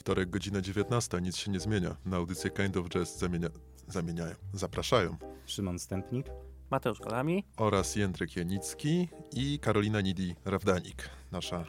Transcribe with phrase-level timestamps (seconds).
[0.00, 1.96] Wtorek, godzina 19, nic się nie zmienia.
[2.04, 3.48] Na audycję Kind of Jazz zamienia,
[3.88, 5.16] zamieniają, zapraszają.
[5.46, 6.26] Szymon Stępnik.
[6.70, 7.44] Mateusz Kolami.
[7.56, 11.64] Oraz Jędrek Janicki i Karolina Nidi-Rawdanik, nasza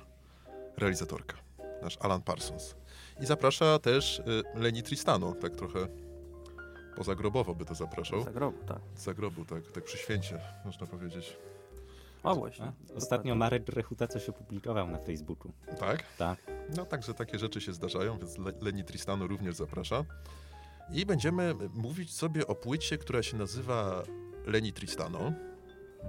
[0.78, 1.38] realizatorka,
[1.82, 2.76] nasz Alan Parsons.
[3.22, 4.24] I zaprasza też y,
[4.56, 5.88] Leni Tristano, tak trochę
[6.96, 8.24] pozagrobowo by to zapraszał.
[8.24, 8.80] Zagrobu, tak.
[8.96, 11.38] Zagrobu, tak, tak przy święcie, można powiedzieć.
[12.24, 12.72] O, właśnie.
[12.96, 15.52] Ostatnio Marek Grechuta coś opublikował na Facebooku.
[15.80, 16.04] Tak?
[16.18, 16.61] Tak.
[16.78, 20.06] No także takie rzeczy się zdarzają, więc Le Leni Tristano również zaprasza.
[20.94, 24.04] I będziemy mówić sobie o płycie, która się nazywa
[24.46, 25.34] Leni Tristano,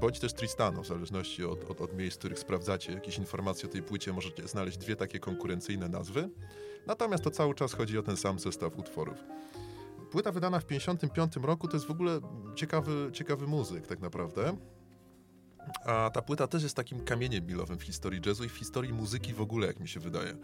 [0.01, 3.73] bądź też Tristano, w zależności od, od, od miejsc, w których sprawdzacie jakieś informacje o
[3.73, 6.29] tej płycie, możecie znaleźć dwie takie konkurencyjne nazwy.
[6.87, 9.25] Natomiast to cały czas chodzi o ten sam zestaw utworów.
[10.11, 12.21] Płyta wydana w 1955 roku to jest w ogóle
[12.55, 14.57] ciekawy, ciekawy muzyk tak naprawdę.
[15.85, 19.35] A ta płyta też jest takim kamieniem milowym w historii jazzu i w historii muzyki
[19.35, 20.37] w ogóle, jak mi się wydaje.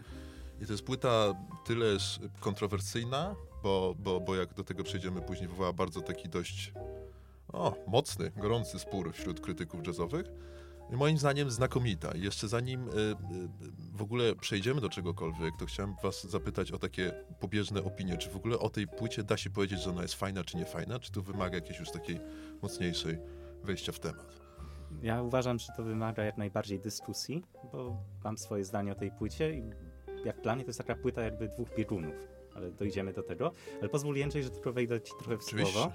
[0.61, 1.33] I to jest płyta
[1.65, 6.73] tyleż kontrowersyjna, bo, bo, bo jak do tego przejdziemy później, wywołała bardzo taki dość
[7.53, 10.25] o, mocny, gorący spór wśród krytyków jazzowych.
[10.91, 12.11] I moim zdaniem znakomita.
[12.11, 13.15] I jeszcze zanim y, y,
[13.93, 18.17] w ogóle przejdziemy do czegokolwiek, to chciałem was zapytać o takie pobieżne opinie.
[18.17, 20.65] Czy w ogóle o tej płycie da się powiedzieć, że ona jest fajna, czy nie
[20.65, 20.99] fajna?
[20.99, 22.19] Czy tu wymaga jakiejś już takiej
[22.61, 23.17] mocniejszej
[23.63, 24.38] wejścia w temat?
[25.01, 29.53] Ja uważam, że to wymaga jak najbardziej dyskusji, bo mam swoje zdanie o tej płycie
[29.53, 29.63] i
[30.25, 32.15] jak dla mnie to jest taka płyta jakby dwóch biegunów,
[32.55, 33.51] ale dojdziemy do tego.
[33.79, 35.73] Ale pozwól Jędrzej, że tylko wejdę ci trochę w Oczywiście.
[35.73, 35.91] słowo,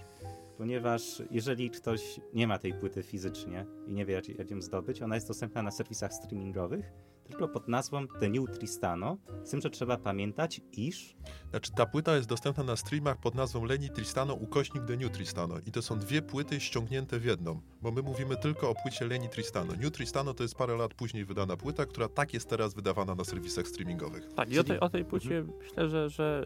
[0.59, 5.03] ponieważ jeżeli ktoś nie ma tej płyty fizycznie i nie wie jak, jak ją zdobyć,
[5.03, 6.93] ona jest dostępna na serwisach streamingowych,
[7.25, 11.17] tylko pod nazwą The New Tristano, z tym, że trzeba pamiętać, iż
[11.51, 15.55] Znaczy, ta płyta jest dostępna na streamach pod nazwą Leni Tristano, ukośnik The New Tristano.
[15.67, 19.29] I to są dwie płyty ściągnięte w jedną, bo my mówimy tylko o płycie Leni
[19.29, 19.73] Tristano.
[19.83, 23.25] New Tristano to jest parę lat później wydana płyta, która tak jest teraz wydawana na
[23.25, 24.29] serwisach streamingowych.
[24.37, 26.45] Tak, i o tej, o tej płycie myślę, że, że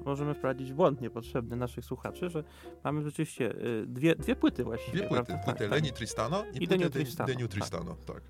[0.00, 2.44] y, możemy wprowadzić w błąd niepotrzebny naszych słuchaczy, że
[2.84, 4.98] mamy rzeczywiście y, dwie, dwie płyty właściwie.
[4.98, 5.44] Dwie płyty, prawda?
[5.44, 7.50] płytę tak, Leni Tristano i, I płytę The New Tristano, The New tak.
[7.50, 8.22] Tristano, tak.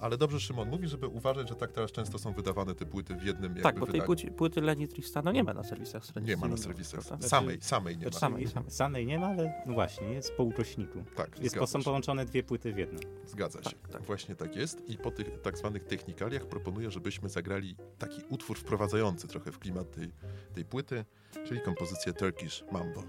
[0.00, 3.22] Ale dobrze Szymon mówi, żeby uważać, że tak teraz często są wydawane te płyty w
[3.24, 4.06] jednym jakby Tak, bo tej wydaniu.
[4.06, 7.00] płyty, płyty Leni Tristano nie ma na serwisach Nie ma na serwisach.
[7.06, 7.28] prawda?
[7.28, 8.10] Samej, samej nie ma.
[8.10, 8.70] Znaczy, Samej, samej.
[8.70, 11.04] samej nie ma, ale no właśnie, jest po ukośniku.
[11.16, 13.00] Tak, Jest, są połączone dwie płyty w jedną.
[13.26, 13.70] Zgadza się.
[13.70, 14.02] Tak, tak.
[14.02, 14.88] Właśnie tak jest.
[14.90, 19.90] I po tych tak zwanych technikaliach proponuję, żebyśmy zagrali taki utwór wprowadzający trochę w klimat
[19.90, 20.12] tej,
[20.54, 21.04] tej płyty,
[21.46, 23.02] czyli kompozycję Turkish Mambo.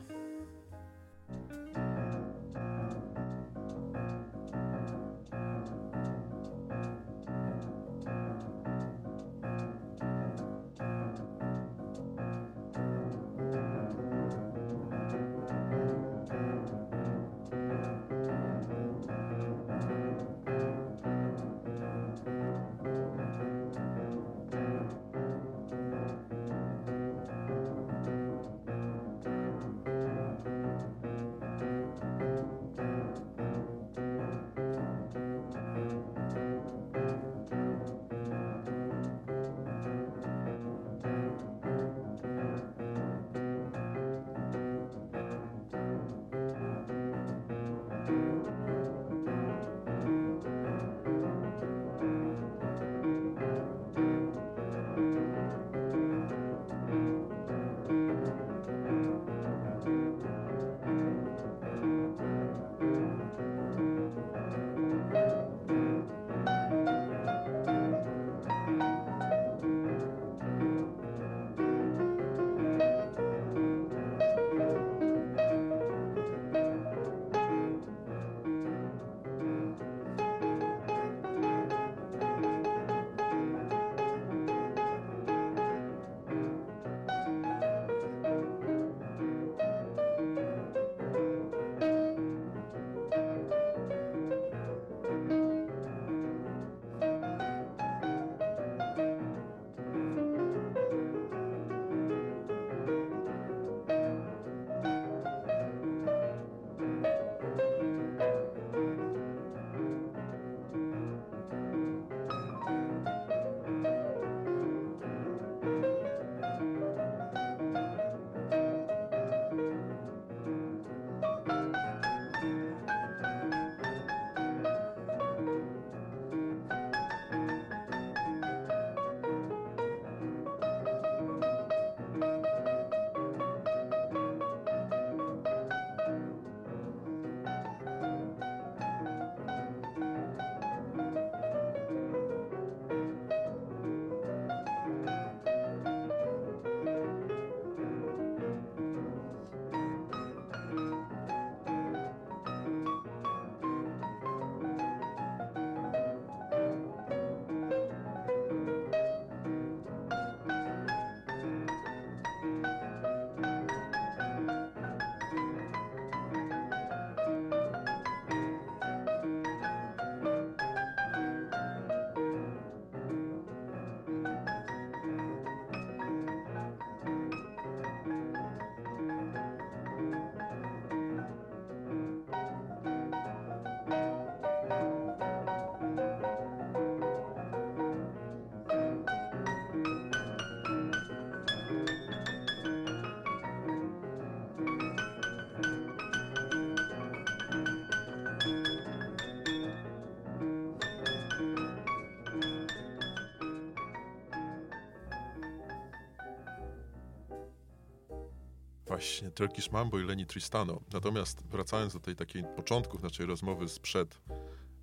[208.91, 210.81] Właśnie, Turkish Mambo i Leni Tristano.
[210.93, 214.21] Natomiast wracając do tej takiej początków naszej rozmowy sprzed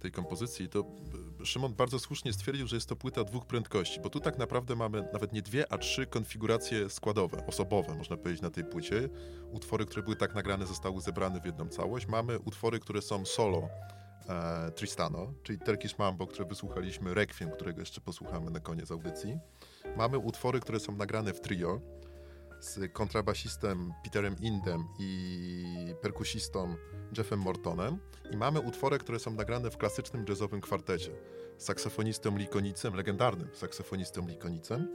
[0.01, 0.85] tej kompozycji, to
[1.41, 4.77] e, Szymon bardzo słusznie stwierdził, że jest to płyta dwóch prędkości, bo tu tak naprawdę
[4.77, 9.09] mamy nawet nie dwie, a trzy konfiguracje składowe, osobowe, można powiedzieć, na tej płycie.
[9.53, 12.07] Utwory, które były tak nagrane, zostały zebrane w jedną całość.
[12.07, 13.69] Mamy utwory, które są solo
[14.29, 19.39] e, Tristano, czyli Turkish Mambo, które wysłuchaliśmy, Requiem, którego jeszcze posłuchamy na koniec audycji.
[19.97, 21.81] Mamy utwory, które są nagrane w trio,
[22.61, 26.77] z kontrabasistem Peterem Indem i perkusistą
[27.19, 27.99] Jeffem Mortonem
[28.31, 31.11] i mamy utwory, które są nagrane w klasycznym jazzowym kwartecie
[31.59, 34.89] z saksofonistą Likonicem, legendarnym saksofonistą Likonicem,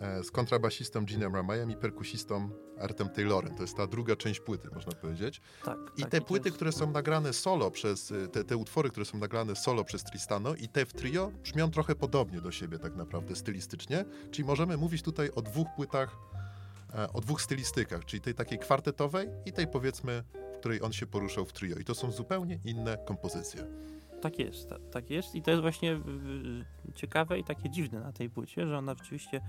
[0.00, 3.54] e, z kontrabasistą Ginem Ramajem i perkusistą Artem Taylorem.
[3.54, 5.40] To jest ta druga część płyty, można powiedzieć.
[5.64, 8.56] Tak, I tak, te to płyty, jest- które są nagrane solo przez, y, te, te
[8.56, 12.50] utwory, które są nagrane solo przez Tristano i te w trio brzmią trochę podobnie do
[12.50, 16.37] siebie tak naprawdę stylistycznie, czyli możemy mówić tutaj o dwóch płytach, e,
[17.12, 20.22] o dwóch stylistykach, czyli tej takiej kwartetowej i tej powiedzmy,
[20.54, 21.76] w której on się poruszał w trio.
[21.76, 23.66] I to są zupełnie inne kompozycje.
[24.20, 26.00] Tak jest, ta, tak jest i to jest właśnie
[26.94, 29.40] ciekawe i takie dziwne na tej płycie, że ona rzeczywiście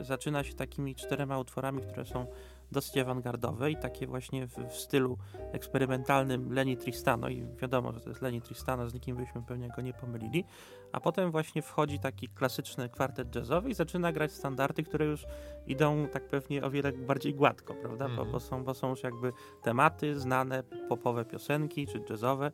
[0.00, 2.26] y, zaczyna się takimi czterema utworami, które są
[2.72, 5.18] dosyć awangardowe i takie właśnie w, w stylu
[5.52, 9.82] eksperymentalnym Leni Tristano i wiadomo, że to jest Leni Tristano, z nikim byśmy pewnie go
[9.82, 10.44] nie pomylili,
[10.92, 15.26] a potem właśnie wchodzi taki klasyczny kwartet jazzowy i zaczyna grać standardy, które już
[15.66, 18.32] idą tak pewnie o wiele bardziej gładko, prawda, bo, Mhm.
[18.32, 19.32] bo, są, bo są już jakby
[19.62, 22.50] tematy znane, popowe piosenki czy jazzowe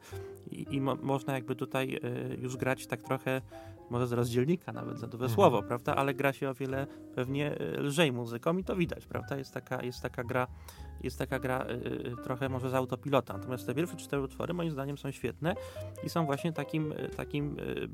[0.50, 1.98] i, i mo, można jakby tutaj
[2.32, 3.42] y, już grać tak trochę,
[3.90, 5.34] może z rozdzielnika nawet za duże Mhm.
[5.34, 9.36] słowo, prawda, ale gra się o wiele pewnie y, lżej muzyką i to widać, prawda,
[9.36, 10.46] jest taka, jest taka gra,
[11.02, 11.72] jest taka gra y,
[12.12, 15.54] y, trochę może z autopilota, natomiast te pierwsze cztery utwory moim zdaniem są świetne
[16.04, 17.88] i są właśnie takim, y, takim y,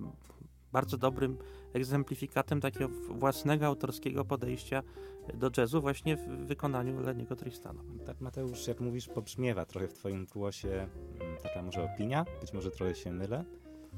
[0.72, 1.38] bardzo dobrym
[1.72, 4.82] egzemplifikatem takiego własnego autorskiego podejścia
[5.34, 7.82] do jazzu właśnie w wykonaniu Leniego Tristana.
[8.06, 10.88] Tak, Mateusz, jak mówisz, pobrzmiewa trochę w Twoim głosie
[11.20, 13.44] mm, taka może opinia, być może trochę się mylę,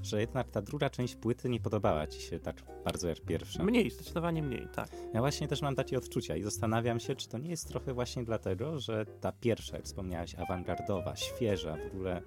[0.02, 3.64] że jednak ta druga część płyty nie podobała Ci się tak bardzo jak pierwsza.
[3.64, 4.88] Mniej, zdecydowanie mniej, tak.
[5.14, 8.24] Ja właśnie też mam takie odczucia i zastanawiam się, czy to nie jest trochę właśnie
[8.24, 12.22] dlatego, że ta pierwsza, jak wspomniałeś, awangardowa, świeża, w ogóle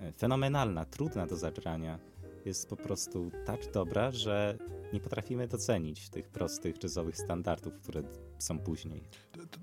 [0.00, 1.98] e, fenomenalna, trudna do zagrania,
[2.44, 4.58] jest po prostu tak dobra, że
[4.92, 8.02] nie potrafimy docenić tych prostych jazzowych standardów, które
[8.38, 9.02] są później.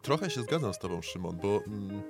[0.01, 2.01] Trochę się zgadzam z tobą, Szymon, bo, mm,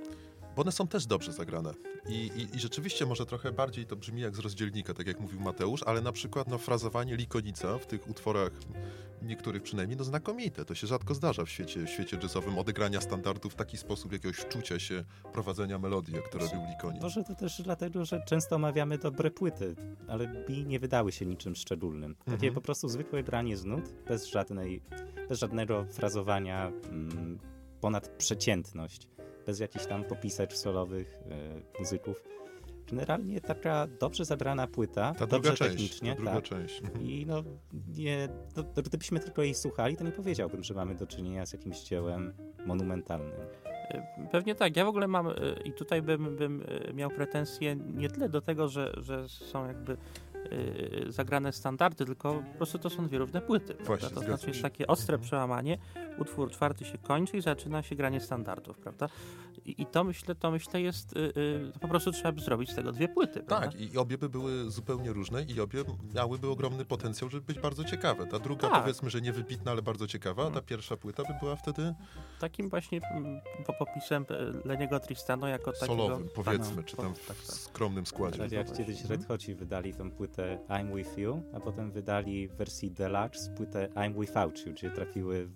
[0.56, 1.74] bo one są też dobrze zagrane.
[2.10, 5.40] I, i, I rzeczywiście może trochę bardziej to brzmi jak z rozdzielnika, tak jak mówił
[5.40, 8.52] Mateusz, ale na przykład no, frazowanie likonica w tych utworach,
[9.22, 10.66] niektórych przynajmniej, no znakomite.
[10.66, 14.38] To się rzadko zdarza w świecie, w świecie jazzowym, odegrania standardów w taki sposób jakiegoś
[14.38, 15.04] wczucia się,
[15.34, 17.02] prowadzenia melodii, jak to robił likonic.
[17.02, 19.76] Może to też dlatego, że często omawiamy dobre płyty,
[20.08, 22.16] ale mi nie wydały się niczym szczególnym.
[22.16, 22.54] Takie Mhm.
[22.54, 24.82] po prostu zwykłe granie z nut, bez, żadnej,
[25.30, 27.40] bez żadnego frazowania mm,
[27.82, 29.08] ponad przeciętność,
[29.46, 31.20] bez jakichś tam popisek solowych
[31.76, 32.24] e, muzyków.
[32.88, 36.44] Generalnie taka dobrze zagrana płyta, Ta dobrze druga część, technicznie, ta druga tak.
[36.44, 36.82] część.
[36.82, 37.06] Mhm.
[37.06, 37.44] I no,
[37.98, 41.54] nie, no, to gdybyśmy tylko jej słuchali, to nie powiedziałbym, że mamy do czynienia z
[41.54, 42.34] jakimś dziełem
[42.66, 43.42] monumentalnym.
[43.92, 44.78] Y, Pewnie tak.
[44.78, 45.34] Ja w ogóle mam y,
[45.66, 49.98] i tutaj bym, bym miał pretensje nie tyle do tego, że, że są jakby
[51.08, 53.76] zagrane standardy, tylko po prostu to są dwie równe płyty.
[53.86, 55.78] Właśnie, to znaczy jest takie ostre przełamanie,
[56.18, 59.10] utwór czwarty się kończy i zaczyna się granie standardów, prawda?
[59.66, 62.72] I, i to myślę, to myślę jest, y, y, to po prostu trzeba by zrobić
[62.72, 63.68] z tego dwie płyty, prawda?
[63.72, 65.84] Tak, i obie by były zupełnie różne i obie
[66.16, 68.28] miałyby ogromny potencjał, żeby być bardzo ciekawe.
[68.28, 68.82] Ta druga Tak.
[68.82, 71.94] powiedzmy, że niewybitna, ale bardzo ciekawa, a ta pierwsza płyta by była wtedy
[72.40, 74.26] Takim właśnie mm, po- popisem
[74.64, 75.86] y, Leniego Tristano jako takiego...
[75.86, 77.38] solowym, powiedzmy, tak, czy po- tam tak, tak.
[77.38, 78.38] w skromnym składzie.
[78.38, 79.20] Tak jak kiedyś Mhm.
[79.20, 83.88] Red Hoci wydali tą płytę I'm With You, a potem wydali w wersji deluxe płytę
[83.96, 85.50] I'm Without You, gdzie trafiły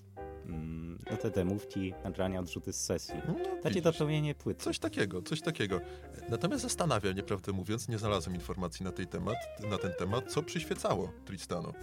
[0.49, 3.15] mm, no te demówki, nagrania, odrzuty z sesji.
[3.27, 4.63] No, Takie dopełnienie płyty.
[4.63, 5.81] Coś takiego, coś takiego.
[6.29, 9.37] Natomiast zastanawia mnie, prawdę mówiąc, nie znalazłem informacji na, tej temat,
[9.69, 11.73] na ten temat, co przyświecało Tristano,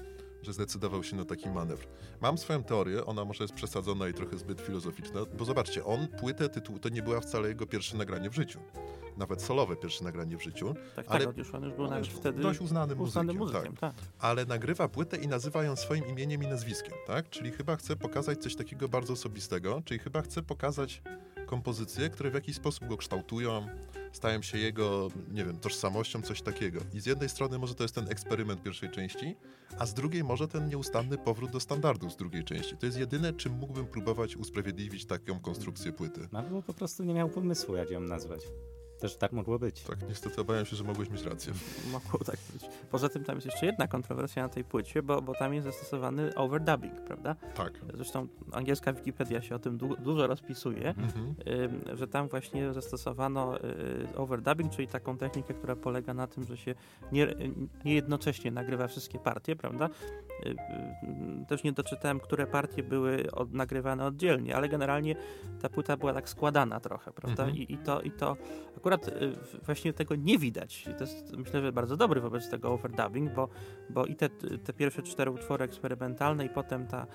[0.43, 1.87] że zdecydował się na taki manewr.
[2.21, 6.49] Mam swoją teorię, ona może jest przesadzona i trochę zbyt filozoficzna, bo zobaczcie, on płytę
[6.49, 8.61] tytuł, to nie była wcale jego pierwsze nagranie w życiu.
[9.17, 12.05] Nawet solowe pierwsze nagranie w życiu, Tak, ale- tak, on już, on już był on
[12.05, 13.61] wtedy dość uznanym uznanym muzykiem.
[13.61, 13.95] muzykiem, tak.
[13.95, 14.05] tak.
[14.19, 17.31] ale nagrywa płytę i nazywa ją swoim imieniem i nazwiskiem, tak?
[17.31, 21.03] Czyli chyba chce pokazać coś takiego bardzo osobistego, czyli chyba chce pokazać
[21.53, 23.67] kompozycje, które w jakiś sposób go kształtują,
[24.13, 26.81] stają się jego, nie wiem, tożsamością, coś takiego.
[26.95, 29.37] I z jednej strony może to jest ten eksperyment pierwszej części,
[29.79, 32.77] a z drugiej może ten nieustanny powrót do standardów z drugiej części.
[32.77, 36.29] To jest jedyne, czym mógłbym próbować usprawiedliwić taką konstrukcję płyty.
[36.33, 38.41] Albo po prostu nie miał pomysłu, jak ją nazwać.
[39.03, 39.83] Też tak mogło być.
[39.83, 41.53] Tak, niestety obawiam się, że mogłeś mieć rację.
[41.93, 42.63] Mogło tak być.
[42.91, 46.35] Poza tym tam jest jeszcze jedna kontrowersja na tej płycie, bo, bo tam jest zastosowany
[46.35, 47.35] overdubbing, prawda?
[47.55, 47.73] Tak.
[47.95, 51.35] Zresztą angielska Wikipedia się o tym du dużo rozpisuje, Mhm.
[51.91, 56.57] ym, że tam właśnie zastosowano y, overdubbing, czyli taką technikę, która polega na tym, że
[56.57, 56.75] się
[57.13, 57.35] nie,
[57.85, 59.89] nie jednocześnie nagrywa wszystkie partie, prawda?
[60.47, 60.57] Y, y,
[61.49, 65.17] Też nie doczytałem, które partie były od, nagrywane oddzielnie, ale generalnie
[65.63, 67.43] ta płyta była tak składana trochę, prawda?
[67.43, 67.59] Mhm.
[67.63, 68.37] I, i, to, I to
[68.77, 69.33] akurat y,
[69.63, 70.85] właśnie tego nie widać.
[70.99, 73.49] To jest myślę, że bardzo dobry wobec tego overdubbing, bo,
[73.91, 74.29] bo i te,
[74.65, 77.07] te pierwsze cztery utwory eksperymentalne i potem ta,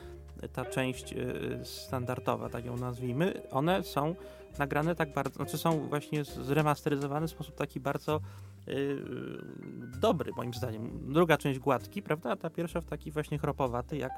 [0.54, 4.16] ta część y, standardowa, tak ją nazwijmy, one są
[4.60, 8.20] nagrane tak bardzo, znaczy są właśnie zremasteryzowane w sposób taki bardzo
[8.68, 8.98] y,
[10.02, 11.14] dobry moim zdaniem.
[11.14, 14.12] Druga część gładki, prawda, a ta pierwsza w taki właśnie chropowaty, jak,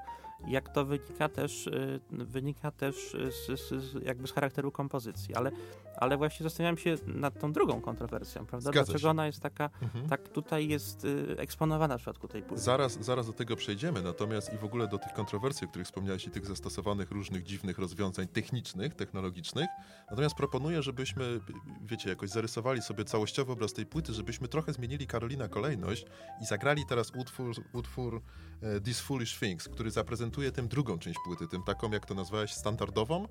[0.48, 5.52] jak to wynika też, y, wynika też z, z, z, jakby z charakteru kompozycji, ale,
[5.98, 9.10] ale właśnie zastanawiam się nad tą drugą kontrowersją, prawda, Zgadza dlaczego się.
[9.10, 10.10] ona jest taka, Mhm.
[10.10, 12.64] tak tutaj jest y, eksponowana w przypadku tej płyty.
[12.64, 16.28] Zaraz, zaraz do tego przejdziemy, natomiast i w ogóle do tych kontrowersji, o których wspomniałeś
[16.28, 19.68] i tych zastosowanych różnych dziwnych rozwiązań technicznych, technologicznych.
[20.10, 21.40] Natomiast proponuję, żebyśmy,
[21.82, 26.06] wiecie, jakoś zarysowali sobie całościowy obraz tej płyty, żebyśmy trochę zmienili Karolina kolejność
[26.42, 28.22] i zagrali teraz utwór, utwór
[28.62, 29.92] e, These Foolish Things, który
[30.30, 33.28] zaprezentuje tę drugą część płyty, tym taką, jak to nazwałeś, standardową,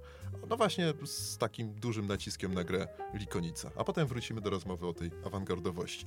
[0.49, 3.71] no właśnie z takim dużym naciskiem na grę Likonica.
[3.77, 6.07] A potem wrócimy do rozmowy o tej awangardowości.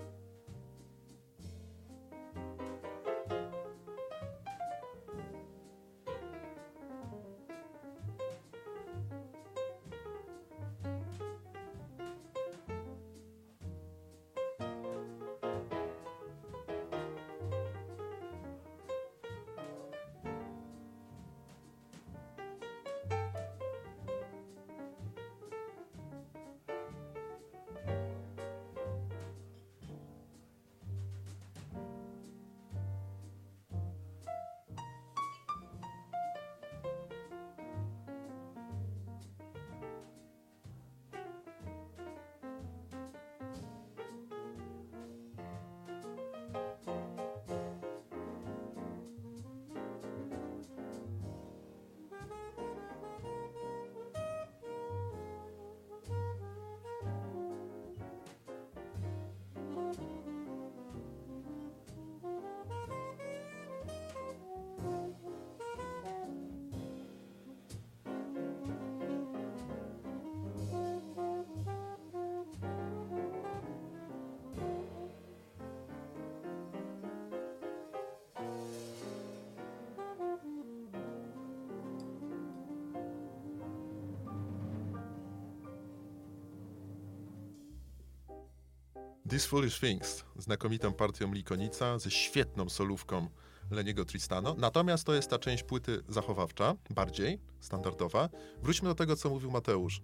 [89.31, 93.27] These Foolish Things, znakomitą partią Likonica, ze świetną solówką
[93.71, 94.55] Leniego Tristano.
[94.57, 98.29] Natomiast to jest ta część płyty zachowawcza, bardziej standardowa.
[98.61, 100.01] Wróćmy do tego, co mówił Mateusz.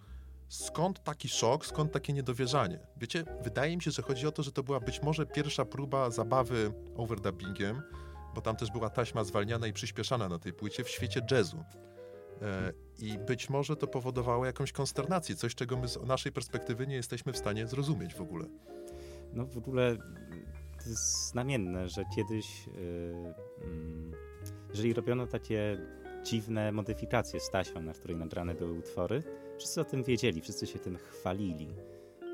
[0.48, 2.80] Skąd taki szok, skąd takie niedowierzanie?
[2.98, 6.10] Wiecie, wydaje mi się, że chodzi o to, że to była być może pierwsza próba
[6.10, 7.82] zabawy overdubbingiem,
[8.36, 11.64] bo tam też była taśma zwalniana i przyspieszana na tej płycie w świecie jazzu.
[12.42, 16.96] E, I być może to powodowało jakąś konsternację, coś, czego my z naszej perspektywy nie
[16.96, 18.46] jesteśmy w stanie zrozumieć w ogóle.
[19.34, 19.98] No w ogóle
[20.84, 22.74] to jest znamienne, że kiedyś, yy,
[24.70, 25.78] jeżeli robiono takie
[26.24, 29.24] dziwne modyfikacje z taśmą, na której nagrane były utwory,
[29.58, 31.74] wszyscy o tym wiedzieli, wszyscy się tym chwalili.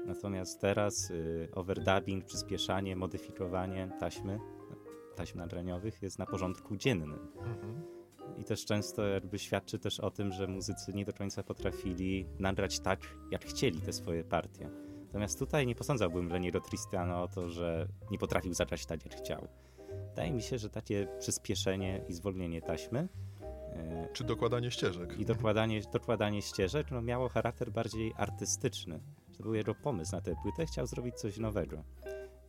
[0.05, 4.39] Natomiast teraz yy, overdubbing, przyspieszanie, modyfikowanie taśmy,
[5.15, 7.13] taśm nagraniowych jest na porządku dziennym.
[7.37, 7.81] Mhm.
[8.37, 12.79] I też często jakby świadczy też o tym, że muzycy nie do końca potrafili nagrać
[12.79, 12.99] tak,
[13.31, 14.69] jak chcieli te swoje partie.
[15.13, 19.47] Natomiast tutaj nie posądzałbym Leniego Tristana o to, że nie potrafił zagrać tak, jak chciał.
[20.09, 23.07] Wydaje mi się, że takie przyspieszenie i zwolnienie taśmy
[23.73, 25.19] e, czy dokładanie ścieżek.
[25.19, 28.99] I dokładanie, dokładanie ścieżek no, miało charakter bardziej artystyczny.
[29.37, 31.83] To był jego pomysł na tę płytę, chciał zrobić coś nowego.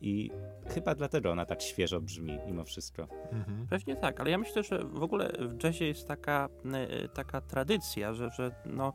[0.01, 0.31] I
[0.67, 3.07] chyba dlatego ona tak świeżo brzmi mimo wszystko.
[3.31, 3.67] Mhm.
[3.69, 8.13] Pewnie tak, ale ja myślę, że w ogóle w jazzie jest taka, e, taka tradycja,
[8.13, 8.93] że, że no,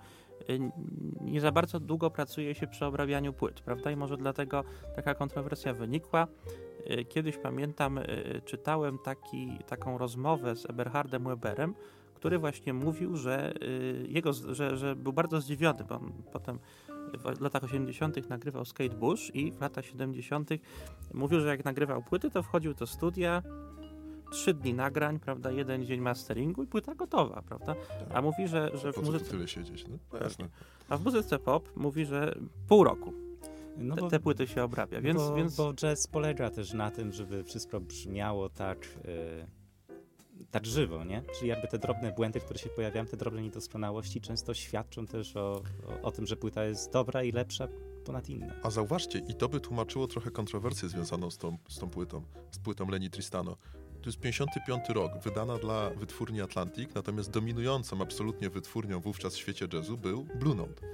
[1.21, 3.91] nie za bardzo długo pracuje się przy obrabianiu płyt, prawda?
[3.91, 4.65] I może dlatego
[4.97, 6.27] taka kontrowersja wynikła.
[6.91, 11.75] Y, kiedyś pamiętam, y, czytałem taki, taką rozmowę z Eberhardem Weberem,
[12.15, 13.55] który właśnie mówił, że,
[14.09, 16.01] jego, że, że był bardzo zdziwiony, bo
[16.33, 16.59] potem
[17.37, 18.29] w latach 80.
[18.29, 20.51] nagrywał Skate Bush i w latach 70.
[21.15, 23.43] mówił, że jak nagrywał płyty, to wchodził do studia,
[24.31, 27.75] trzy dni nagrań, prawda, jeden dzień masteringu i płyta gotowa, prawda?
[27.75, 28.09] Tak.
[28.15, 29.31] A mówi, że, że w muzyce...
[29.31, 30.49] tyle siedzieć, no, no jasne.
[30.89, 32.39] A w muzyce pop mówi, że
[32.69, 33.13] pół roku.
[33.77, 35.57] No te, bo, te płyty się obrabia, więc bo, więc...
[35.57, 38.79] bo jazz polega też na tym, żeby wszystko brzmiało tak,
[40.39, 41.23] yy, tak żywo, nie?
[41.39, 45.63] Czyli jakby te drobne błędy, które się pojawiają, te drobne niedoskonałości często świadczą też o,
[45.87, 47.69] o, o tym, że płyta jest dobra i lepsza
[48.05, 48.55] ponad inne.
[48.63, 52.59] A zauważcie, i to by tłumaczyło trochę kontrowersję związaną z tą, z tą płytą, z
[52.59, 53.57] płytą Leni Tristano.
[54.03, 59.67] To jest 55 rok, wydana dla wytwórni Atlantic, natomiast dominującą absolutnie wytwórnią wówczas w świecie
[59.73, 60.87] jazzu był Blue Note.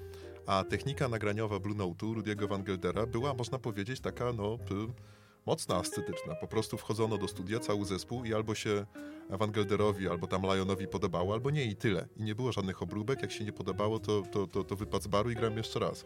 [0.46, 4.58] A technika nagraniowa Blue Note'u Rudiego Van Geldera była, można powiedzieć, taka, no,
[5.46, 6.34] mocno ascetyczna.
[6.34, 8.86] Po prostu wchodzono do studia, cały zespół i albo się
[9.30, 12.08] Van Gelderowi, albo tam Lionowi podobało, albo nie i tyle.
[12.16, 15.06] I nie było żadnych obróbek, jak się nie podobało, to, to, to, to wypadł z
[15.06, 16.04] baru i gram jeszcze raz.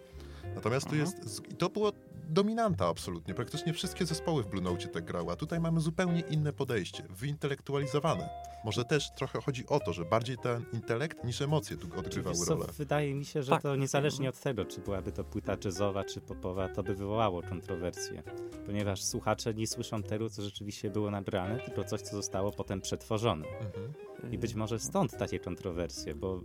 [0.55, 1.13] Natomiast tu mhm.
[1.25, 1.93] jest, i to było
[2.31, 3.35] dominanta absolutnie.
[3.35, 8.29] Praktycznie wszystkie zespoły w Blue Note tak grały, a tutaj mamy zupełnie inne podejście, wyintelektualizowane.
[8.65, 12.55] Może też trochę chodzi o to, że bardziej ten intelekt niż emocje tu odgrywały co,
[12.55, 12.67] rolę.
[12.79, 13.63] Wydaje mi się, że tak.
[13.63, 18.23] to niezależnie od tego, czy byłaby to płyta jazzowa, czy popowa, to by wywołało kontrowersje.
[18.67, 23.47] Ponieważ słuchacze nie słyszą tego, co rzeczywiście było nagrane, tylko coś, co zostało potem przetworzone.
[23.47, 24.33] Mhm.
[24.33, 26.41] I być może stąd takie kontrowersje, bo,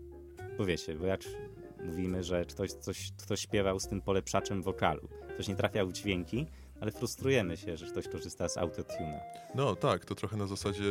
[0.58, 1.22] bo wiecie, bo jak
[1.86, 5.08] mówimy, że ktoś, coś, ktoś śpiewał z tym polepszaczem wokalu.
[5.34, 6.46] Ktoś nie trafiał w dźwięki,
[6.82, 9.20] ale frustrujemy się, że ktoś korzysta z autotuna.
[9.56, 10.84] No tak, to trochę na zasadzie,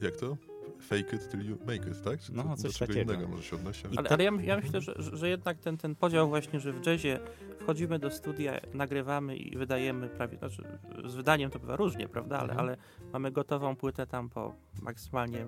[0.00, 0.36] jak to?
[0.82, 2.20] fake it till you make it, tak?
[2.20, 3.12] Czy No, coś do czego takiego.
[3.12, 3.86] innego może się odnosi?
[3.86, 6.86] ale- I Ale, ja, ja myślę, że, że jednak ten, ten podział właśnie, że w
[6.86, 7.18] jazzie
[7.60, 10.62] wchodzimy do studia, nagrywamy i wydajemy prawie, znaczy
[11.04, 12.60] z wydaniem to bywa różnie, prawda, ale, Mhm.
[12.68, 12.76] ale
[13.12, 15.46] mamy gotową płytę tam po maksymalnie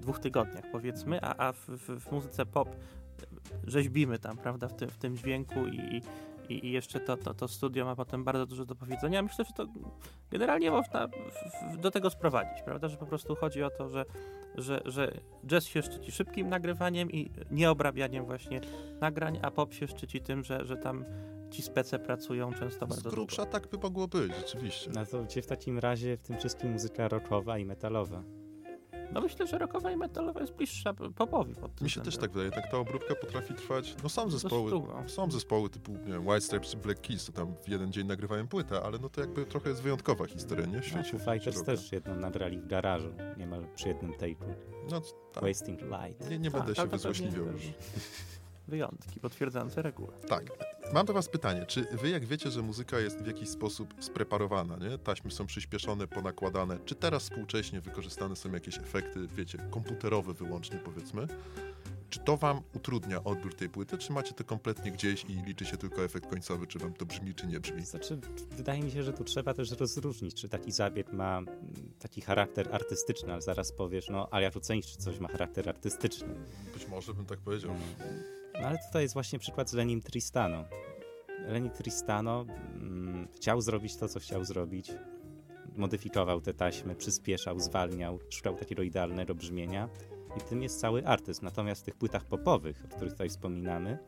[0.00, 2.76] dwóch tygodniach powiedzmy, a, a w, w, w muzyce pop
[3.66, 6.02] rzeźbimy tam, prawda, w tym, w tym dźwięku i,
[6.48, 9.22] i, i jeszcze to, to, to studio ma potem bardzo dużo do powiedzenia.
[9.22, 9.66] Myślę, że to
[10.30, 11.12] generalnie można w,
[11.74, 14.04] w, do tego sprowadzić, prawda, że po prostu chodzi o to, że,
[14.54, 15.12] że, że
[15.46, 18.60] jazz się szczyci szybkim nagrywaniem i nieobrabianiem właśnie
[19.00, 21.04] nagrań, a pop się szczyci tym, że, że tam
[21.50, 23.16] ci spece pracują często Z bardzo długo.
[23.16, 24.90] grubsza tak by mogło być, rzeczywiście.
[24.94, 28.22] No to w takim razie w tym wszystkim muzyka rockowa i metalowa?
[29.12, 32.70] No myślę, że rockowa i metalowa jest bliższa popowi Mi się też tak wydaje, tak
[32.70, 34.72] ta obróbka potrafi trwać, no są zespoły,
[35.06, 38.48] są zespoły typu, nie wiem, White Stripes Black Keys, to tam w jeden dzień nagrywają
[38.48, 40.72] płytę, ale no to jakby trochę jest wyjątkowa historia, nie?
[40.72, 44.54] W No, świecie Foo Fighters też jedną nagrali w garażu, niemal przy jednym tape'u.
[44.90, 45.00] No
[45.32, 46.30] tak, Wasting Light.
[46.30, 47.62] nie, nie Tak, będę się wyzłośliwiał już.
[48.68, 50.12] Wyjątki potwierdzające regułę.
[50.28, 50.44] Tak.
[50.92, 54.76] Mam do was pytanie, czy wy jak wiecie, że muzyka jest w jakiś sposób spreparowana,
[54.76, 54.98] nie?
[54.98, 61.26] Taśmy są przyspieszone, ponakładane, czy teraz współcześnie wykorzystane są jakieś efekty, wiecie, komputerowe wyłącznie powiedzmy,
[62.10, 65.76] czy to wam utrudnia odbiór tej płyty, czy macie to kompletnie gdzieś i liczy się
[65.76, 67.84] tylko efekt końcowy, czy wam to brzmi, czy nie brzmi?
[67.84, 68.18] Znaczy,
[68.50, 71.56] wydaje mi się, że tu trzeba też rozróżnić, czy taki zabieg ma mm,
[71.98, 76.34] taki charakter artystyczny, ale zaraz powiesz, no, ale jak ocenić, czy coś ma charakter artystyczny.
[76.74, 77.74] Być może bym tak powiedział.
[78.60, 80.64] No, ale tutaj jest właśnie przykład z Lenim Tristano.
[81.46, 84.92] Leni Tristano mm, chciał zrobić to, co chciał zrobić.
[85.76, 89.88] Modyfikował te taśmy, przyspieszał, zwalniał, szukał takiego idealnego brzmienia.
[90.36, 91.44] I tym jest cały artyzm.
[91.44, 93.98] Natomiast w tych płytach popowych, o których tutaj wspominamy,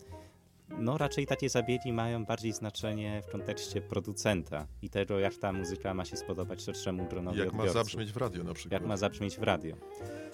[0.78, 5.94] no raczej takie zabiegi mają bardziej znaczenie w kontekście producenta i tego, jak ta muzyka
[5.94, 8.72] ma się spodobać szerszemu gronowi Jak ma odbiorców zabrzmieć w radio na przykład.
[8.80, 9.76] jak ma zabrzmieć w radio.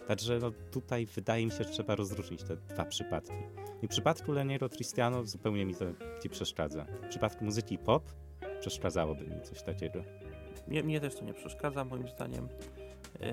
[0.08, 3.34] Także no, tutaj wydaje mi się, że trzeba rozróżnić te dwa przypadki.
[3.82, 5.84] I w przypadku Leniego Tristiano zupełnie mi to
[6.22, 6.86] ci przeszkadza.
[7.02, 8.12] W przypadku muzyki pop
[8.60, 10.04] przeszkadzałoby mi coś takiego.
[10.68, 12.48] Mnie, mnie też to nie przeszkadza, moim zdaniem.
[13.20, 13.28] Yy,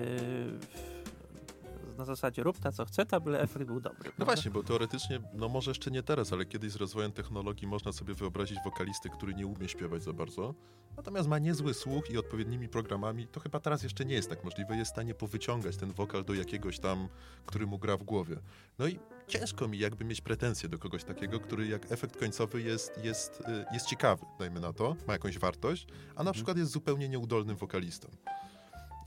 [1.98, 3.98] na zasadzie rób ta co chce, ta byle efekt był dobry.
[3.98, 4.24] No prawda?
[4.24, 8.14] właśnie, bo teoretycznie, no może jeszcze nie teraz, ale kiedyś z rozwojem technologii można sobie
[8.14, 10.54] wyobrazić wokalistę, który nie umie śpiewać za bardzo,
[10.96, 14.76] natomiast ma niezły słuch i odpowiednimi programami, to chyba teraz jeszcze nie jest tak możliwe,
[14.76, 17.08] jest w stanie powyciągać ten wokal do jakiegoś tam,
[17.46, 18.36] który mu gra w głowie.
[18.78, 23.04] No i ciężko mi jakby mieć pretensje do kogoś takiego, który jak efekt końcowy jest,
[23.04, 27.08] jest, y, jest ciekawy, dajmy na to, ma jakąś wartość, a na przykład jest zupełnie
[27.08, 28.08] nieudolnym wokalistą.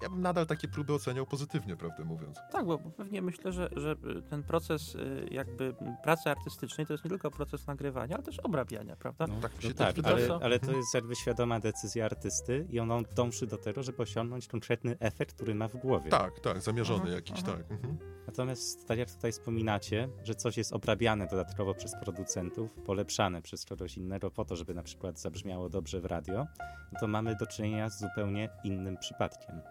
[0.01, 2.37] Ja bym nadal takie próby oceniał pozytywnie, prawdę mówiąc.
[2.51, 3.95] Tak, bo pewnie myślę, że, że
[4.29, 8.95] ten proces y, jakby pracy artystycznej to jest nie tylko proces nagrywania, ale też obrabiania,
[8.95, 9.27] prawda?
[9.27, 13.47] No, Tak się tak, ale, ale to jest jakby świadoma decyzja artysty i on dąży
[13.47, 16.09] do tego, żeby osiągnąć konkretny efekt, który ma w głowie.
[16.09, 17.57] Tak, tak, zamierzony Aha, jakiś, aha.
[17.57, 17.71] tak.
[17.71, 17.97] Mhm.
[18.27, 23.97] Natomiast tak jak tutaj wspominacie, że coś jest obrabiane dodatkowo przez producentów, polepszane przez kogoś
[23.97, 26.45] innego po to, żeby na przykład zabrzmiało dobrze w radio,
[26.93, 29.61] no to mamy do czynienia z zupełnie innym przypadkiem.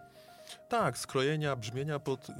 [0.69, 2.33] Tak, skrojenia brzmienia pod y,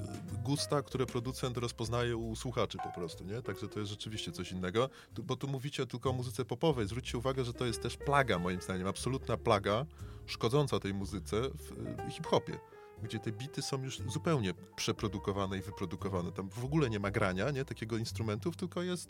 [0.43, 3.41] gusta, które producent rozpoznaje u słuchaczy po prostu, nie?
[3.41, 4.89] Także to jest rzeczywiście coś innego.
[5.13, 6.87] Tu, bo tu mówicie tylko o muzyce popowej.
[6.87, 9.85] Zwróćcie uwagę, że to jest też plaga, moim zdaniem, absolutna plaga,
[10.25, 11.71] szkodząca tej muzyce w
[12.07, 12.59] y, hip-hopie.
[13.03, 16.31] Gdzie te bity są już zupełnie przeprodukowane i wyprodukowane.
[16.31, 17.65] Tam w ogóle nie ma grania, nie?
[17.65, 19.09] Takiego instrumentów, tylko jest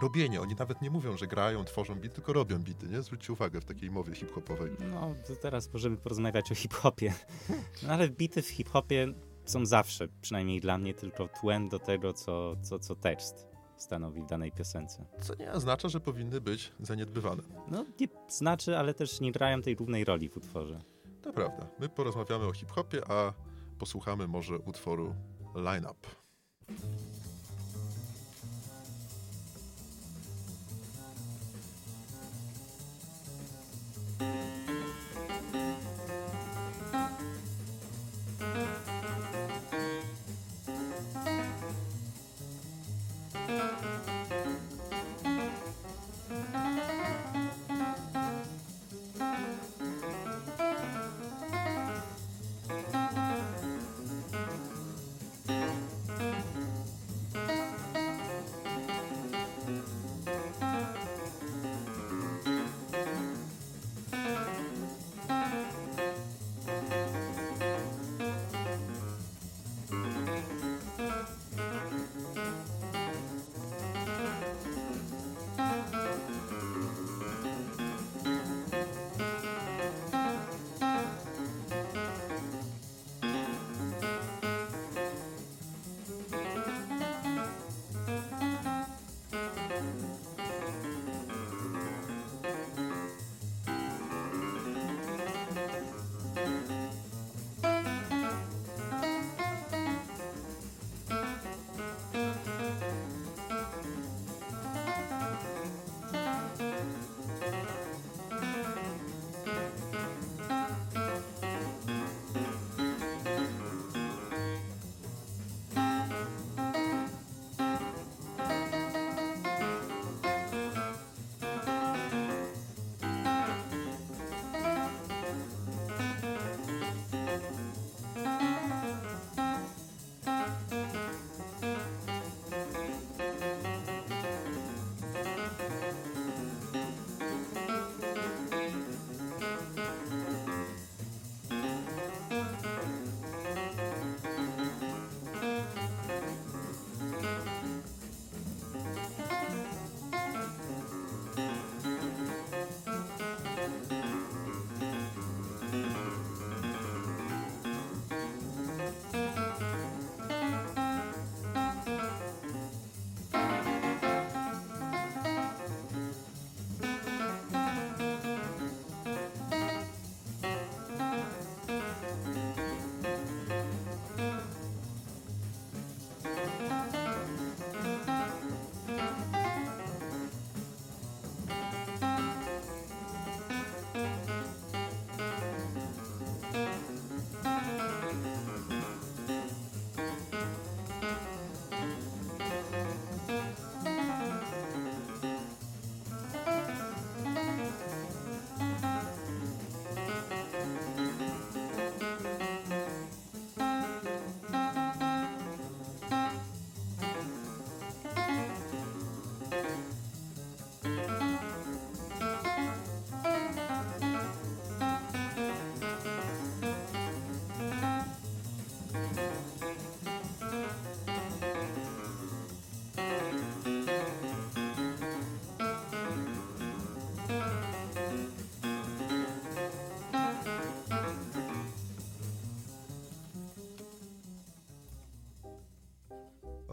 [0.00, 0.40] robienie.
[0.40, 3.02] Oni nawet nie mówią, że grają, tworzą bity, tylko robią bity, nie?
[3.02, 4.70] Zwróćcie uwagę w takiej mowie hip-hopowej.
[4.90, 7.14] No, to teraz możemy porozmawiać o hip-hopie.
[7.82, 12.56] No ale bity w hip-hopie są zawsze, przynajmniej dla mnie, tylko tłem do tego, co,
[12.62, 15.06] co, co tekst stanowi w danej piosence.
[15.20, 17.42] Co nie oznacza, że powinny być zaniedbywane.
[17.68, 20.78] No, nie znaczy, ale też nie grają tej głównej roli w utworze.
[21.22, 21.68] To prawda.
[21.78, 23.32] My porozmawiamy o hip-hopie, a
[23.78, 25.14] posłuchamy może utworu
[25.54, 26.08] Line Up.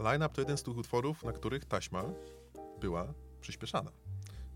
[0.04, 2.04] Line-up to jeden z tych utworów, na których taśma
[2.80, 3.90] była przyspieszana.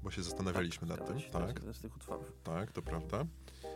[0.02, 1.30] Bo się zastanawialiśmy tak, nad tym.
[1.30, 2.32] Tak, Z tych utworów.
[2.44, 3.24] tak, to prawda.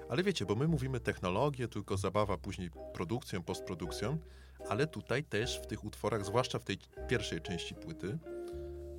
[0.09, 4.19] Ale wiecie, bo my mówimy technologię, tylko zabawa później produkcją, postprodukcją,
[4.69, 8.19] ale tutaj też w tych utworach, zwłaszcza w tej pierwszej części płyty,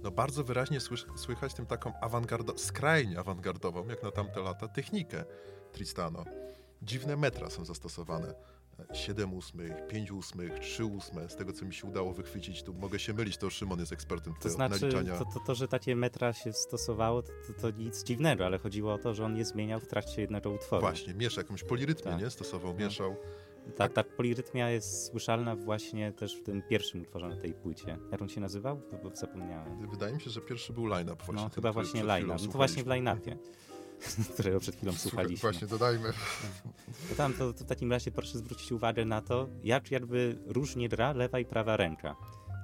[0.04, 0.80] no bardzo wyraźnie
[1.16, 5.26] słychać tym taką awangardo, skrajnie awangardową, jak na tamte lata, technikę
[5.72, 6.26] Tristano.
[6.82, 8.34] Dziwne metra są zastosowane.
[8.94, 13.00] 7 ósmych, 5 ósmych, 3 ósme, z tego co mi się udało wychwycić, tu mogę
[13.00, 15.18] się mylić, to Szymon jest ekspertem To znaczy, naliczania.
[15.18, 18.94] to, to, to, że takie metra się stosowało, to, to, to nic dziwnego, ale chodziło
[18.94, 20.82] o to, że on je zmieniał w trakcie jednego utworu.
[20.82, 22.22] Właśnie, miesza jakąś polirytmię, Tak.
[22.22, 22.30] nie?
[22.30, 23.16] Stosował, mieszał.
[23.76, 27.98] Ta, ta polirytmia jest słyszalna właśnie też w tym pierwszym utworze na tej płycie.
[28.12, 28.82] Jak on się nazywał?
[29.04, 29.90] Bo, zapomniałem.
[29.90, 31.44] Wydaje mi się, że pierwszy był line-up właśnie.
[31.44, 32.38] No ten, chyba właśnie line-up.
[32.42, 33.38] No to właśnie w line-upie,
[34.34, 35.52] którego przed chwilą Słuchaj, słuchaliśmy.
[35.52, 36.14] Właśnie, dodajmy.
[37.10, 40.90] To tam to, to w takim razie proszę zwrócić uwagę na to, jak jakby różnie
[40.90, 42.16] gra lewa i prawa ręka.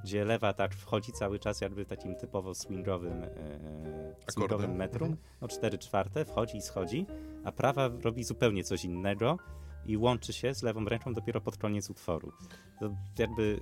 [0.03, 5.27] Gdzie lewa tak wchodzi cały czas jakby takim typowo swingowym, e, swingowym metrum, Mhm.
[5.41, 7.05] no 4 czwarte, wchodzi i schodzi,
[7.43, 9.37] a prawa robi zupełnie coś innego
[9.85, 12.31] i łączy się z lewą ręką dopiero pod koniec utworu.
[12.79, 13.59] To jakby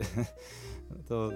[1.09, 1.29] to,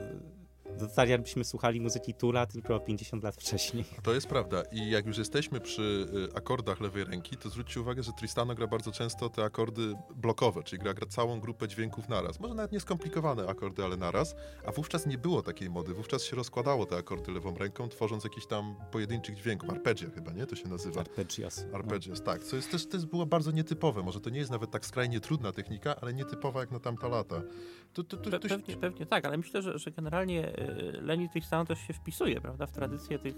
[0.80, 3.86] to tak jakbyśmy słuchali muzyki Tula tylko 50 lat wcześniej.
[4.04, 4.64] To jest prawda.
[4.72, 8.68] I jak już jesteśmy przy y, akordach lewej ręki, to zwróćcie uwagę, że Tristano gra
[8.68, 12.40] bardzo często te akordy blokowe, czyli gra, gra całą grupę dźwięków naraz.
[12.40, 14.36] Może nawet nieskomplikowane akordy, ale naraz.
[14.66, 15.94] A wówczas nie było takiej mody.
[15.94, 19.70] Wówczas się rozkładało te akordy lewą ręką, tworząc jakiś tam pojedynczych dźwięków.
[19.70, 20.46] Arpeggio chyba, nie?
[20.46, 21.02] To się nazywa.
[21.02, 21.66] Arpeggios.
[21.72, 21.78] No.
[21.78, 22.44] Arpeggios, tak.
[22.44, 24.04] Co jest też, też było bardzo nietypowe.
[24.04, 27.42] Może to nie jest nawet tak skrajnie trudna technika, ale nietypowa jak na tamta lata.
[27.94, 31.30] To, to, to, to się- pewnie, pewnie tak, ale myślę, że, że generalnie y, Lenny
[31.30, 33.36] Tristano też się wpisuje, prawda, w tradycję tych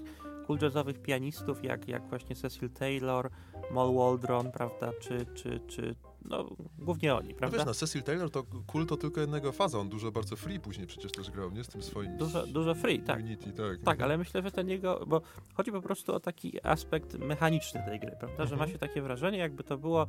[0.47, 3.29] cool jazzowych pianistów, jak, jak właśnie Cecil Taylor,
[3.71, 7.57] Mal Waldron, prawda, czy, czy, czy no, głównie oni, No prawda?
[7.57, 9.79] wiesz, no Cecil Taylor to cool to tylko jednego faza.
[9.79, 11.63] On dużo bardzo free później przecież też grał, nie?
[11.63, 12.17] Z tym swoim...
[12.17, 13.19] Dużo, dużo free, tak.
[13.19, 13.79] Unity, tak.
[13.85, 15.21] Tak, ale myślę, że ten jego, bo
[15.53, 18.71] chodzi po prostu o taki aspekt mechaniczny tej gry, prawda, że ma Mhm.
[18.71, 20.07] się takie wrażenie, jakby to było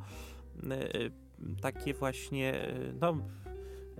[0.63, 1.11] y,
[1.61, 3.17] takie właśnie, y, no,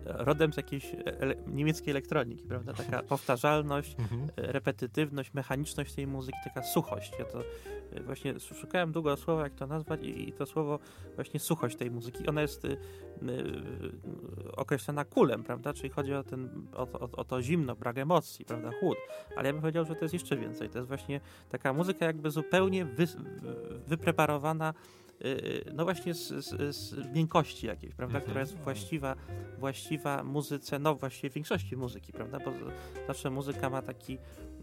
[0.06, 4.22] rodem z jakiejś ele niemieckiej elektroniki, prawda, taka powtarzalność, Mhm.
[4.24, 7.12] y, repetytywność, mechaniczność tej muzyki, taka suchość.
[7.20, 10.80] Ja to y, właśnie szukałem długo słowa, jak to nazwać i, i to słowo
[11.16, 12.78] właśnie suchość tej muzyki, ona jest y,
[13.24, 17.98] y, określona kulem, prawda, czyli chodzi o, ten, o, to- o, o to zimno, brak
[17.98, 18.98] emocji, prawda, chłód,
[19.36, 22.32] ale ja bym powiedział, że to jest jeszcze więcej, to jest właśnie taka muzyka jakby
[22.32, 23.06] zupełnie wy,
[23.88, 24.74] wypreparowana
[25.05, 25.05] y,
[25.74, 28.24] no właśnie z, z, z miękkości jakiejś, prawda, Mhm.
[28.24, 29.16] która jest właściwa,
[29.58, 32.52] właściwa muzyce, no właściwie większości muzyki, prawda, bo
[33.08, 34.18] zawsze muzyka ma taki,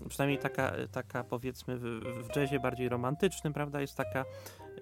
[0.09, 4.25] przynajmniej taka, taka powiedzmy w, w jazzie bardziej romantycznym, prawda, jest taka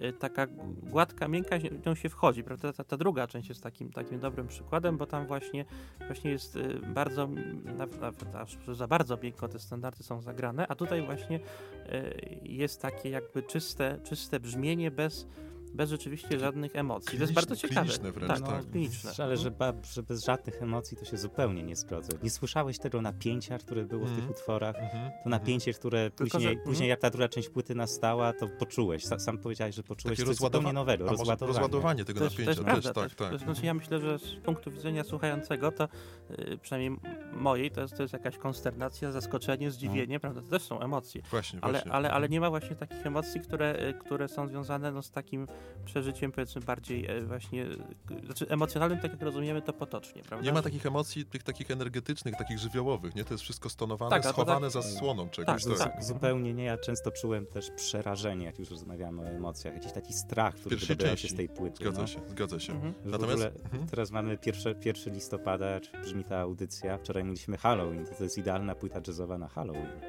[0.03, 0.47] y, taka
[0.83, 2.73] gładka, miękka, w nią się wchodzi, prawda?
[2.73, 5.65] Ta, ta druga część jest takim, takim dobrym przykładem, bo tam właśnie,
[6.07, 7.29] właśnie jest y, bardzo,
[7.65, 13.11] nawet, aż za bardzo miękko te standardy są zagrane, a tutaj właśnie y, jest takie
[13.11, 15.27] jakby czyste, czyste brzmienie bez,
[15.75, 17.19] bez rzeczywiście żadnych emocji.
[17.19, 17.81] to jest bardzo ciekawe.
[17.81, 18.71] kliniczne wręcz, tak, tak.
[18.71, 19.11] kliniczne.
[19.19, 22.13] Ale że, ba, że bez żadnych emocji to się zupełnie nie zgodzę.
[22.23, 24.21] Nie słyszałeś tego napięcia, które było w Mhm.
[24.29, 24.77] tych utworach?
[24.77, 25.11] Mhm.
[25.25, 29.05] To napięcie, które Tylko, później, że- później jak ta druga część płyty nastała, to poczułeś.
[29.05, 31.07] Sa- Sam powiedziałeś, że poczułeś Takie coś zupełnie nowego.
[31.09, 31.49] Rozładowanie.
[31.49, 32.93] rozładowanie tego to napięcia też, prawda.
[32.93, 33.33] tak, to, tak.
[33.33, 35.89] to znaczy ja myślę, że z punktu widzenia słuchającego, to
[36.31, 37.01] y, przynajmniej
[37.33, 40.41] mojej, to jest, to jest jakaś konsternacja, zaskoczenie, zdziwienie, prawda?
[40.43, 41.23] To też są emocje.
[41.31, 41.93] Właśnie, Ale, właśnie.
[41.93, 45.47] ale, ale nie ma właśnie takich emocji, które, y, które są związane no, z takim
[45.85, 50.47] przeżyciem, powiedzmy, bardziej e, właśnie, y, znaczy emocjonalnym, tak jak rozumiemy to potocznie, prawda?
[50.47, 53.25] Nie ma takich emocji, tych takich energetycznych, takich żywiołowych, nie?
[53.25, 55.65] To jest wszystko stonowane, Tak, schowane tak- za słoną czegoś.
[55.65, 55.93] Tak, tak.
[55.93, 56.05] tak.
[56.05, 56.65] Zupełnie nie.
[56.65, 59.75] Ja często czułem też przerażenie, jak już rozmawiamy o emocjach.
[59.75, 61.77] Jakiś taki strach, który pierwszej wydobywał się z tej płyty.
[61.77, 62.07] Zgadza no.
[62.07, 62.73] się, zgadza się.
[62.73, 62.95] Mhm.
[63.05, 63.87] Natomiast- mhm.
[63.89, 66.99] teraz mamy pierwsze, 1 listopada, czy brzmi ta audycja.
[66.99, 68.07] Wczoraj mieliśmy Halloween.
[68.07, 70.01] To, to jest idealna płyta jazzowa na Halloween.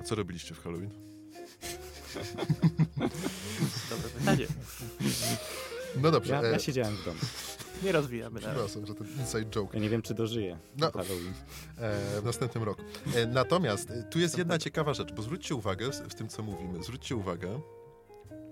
[0.00, 0.90] A co robiliście w Halloween?
[3.90, 4.46] Dobre pytanie.
[6.02, 7.18] No dobrze, Ja, e, ja siedziałem w domu.
[7.82, 10.90] Nie rozwijamy przepraszam, że ten inside joke Ja nie wiem, czy dożyję No.
[10.92, 11.32] Halloween.
[11.78, 12.82] e, w następnym roku.
[13.14, 16.82] E, natomiast e, tu jest jedna ciekawa rzecz, bo zwróćcie uwagę w tym, co mówimy,
[16.84, 17.60] zwróćcie uwagę,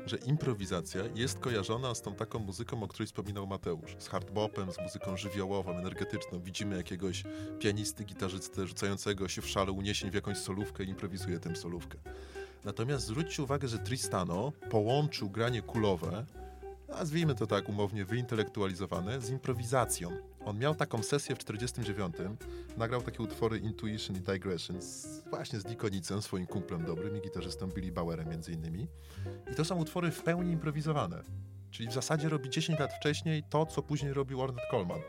[0.07, 3.97] że improwizacja jest kojarzona z tą taką muzyką, o której wspominał Mateusz.
[3.99, 6.41] Z hardbopem, z muzyką żywiołową, energetyczną.
[6.41, 7.25] Widzimy jakiegoś
[7.59, 11.99] pianisty, gitarzystę rzucającego się w szale uniesień w jakąś solówkę i improwizuje tę solówkę.
[12.67, 16.27] Natomiast zwróćcie uwagę, że Tristano połączył granie kulowe,
[16.89, 20.11] nazwijmy to tak umownie, wyintelektualizowane, z improwizacją.
[20.45, 22.17] On miał taką sesję w 49,
[22.77, 27.67] nagrał takie utwory Intuition i Digression z, właśnie z Dikonicem, swoim kumplem dobrym i gitarzystą
[27.67, 28.89] Billy Bauerem między innymi.
[29.53, 31.23] I to są utwory w pełni improwizowane.
[31.71, 35.01] Czyli w zasadzie robi 10 lat wcześniej to, co później robił Ornette Coleman.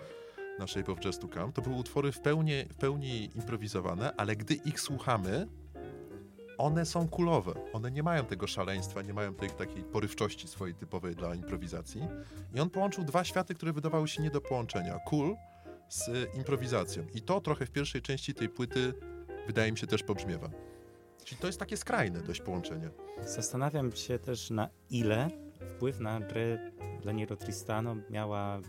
[0.60, 4.54] na Shape of Jazz to to były utwory w pełni, w pełni improwizowane, ale gdy
[4.54, 5.48] ich słuchamy,
[6.58, 7.54] one są kulowe.
[7.74, 12.02] One nie mają tego szaleństwa, nie mają tej takiej porywczości swojej typowej dla improwizacji.
[12.54, 15.00] I on połączył dwa światy, które wydawały się nie do połączenia.
[15.06, 15.36] Cool
[15.90, 17.04] z y, improwizacją.
[17.14, 18.94] I to trochę w pierwszej części tej płyty
[19.48, 20.50] wydaje mi się też pobrzmiewa.
[21.24, 22.90] Czyli to jest takie skrajne dość połączenie.
[23.26, 25.30] Zastanawiam się też na ile
[25.76, 26.72] wpływ na grę
[27.06, 28.60] Leniero Tristano miała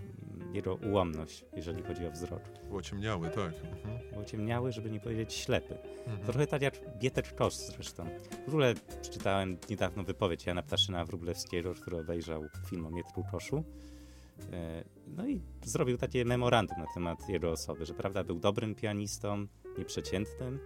[0.52, 2.42] jego ułomność, jeżeli chodzi o wzrok.
[2.68, 3.52] Było ciemniały, tak.
[3.54, 4.72] Mhm.
[4.72, 5.78] Żeby nie powiedzieć ślepy.
[6.06, 6.18] Mhm.
[6.26, 8.06] Trochę tak jak Bieter Kos zresztą.
[8.44, 13.64] W ogóle przeczytałem niedawno wypowiedź Jana Ptaszyna Wróblewskiego, który obejrzał film o Mietru Koszu.
[14.52, 19.46] E, No i zrobił takie memorandum na temat jego osoby, że prawda był dobrym pianistą,
[19.78, 20.58] nieprzeciętnym,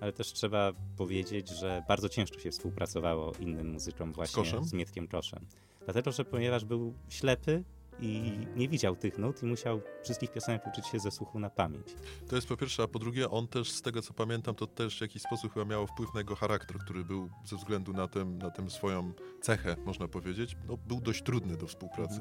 [0.00, 4.64] ale też trzeba powiedzieć, że bardzo ciężko się współpracowało innym muzykom właśnie Koszem?
[4.64, 5.46] z Mietkiem Koszem.
[5.84, 7.64] Dlatego, że ponieważ był ślepy
[8.02, 11.86] i nie widział tych nut i musiał wszystkich piosenek uczyć się ze słuchu na pamięć.
[12.28, 14.98] To jest po pierwsze, a po drugie, on też, z tego co pamiętam, to też
[14.98, 18.24] w jakiś sposób chyba miało wpływ na jego charakter, który był ze względu na tę
[18.24, 22.20] na swoją cechę, można powiedzieć, no, był dość trudny do współpracy.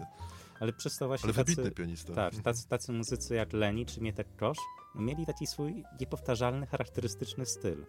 [0.59, 2.13] Ale przez to właśnie Ale tacy, wybitny pianista.
[2.13, 4.57] tak, tacy, tacy muzycy jak Leni czy Mietek Kosz
[4.95, 7.85] mieli taki swój niepowtarzalny, charakterystyczny styl.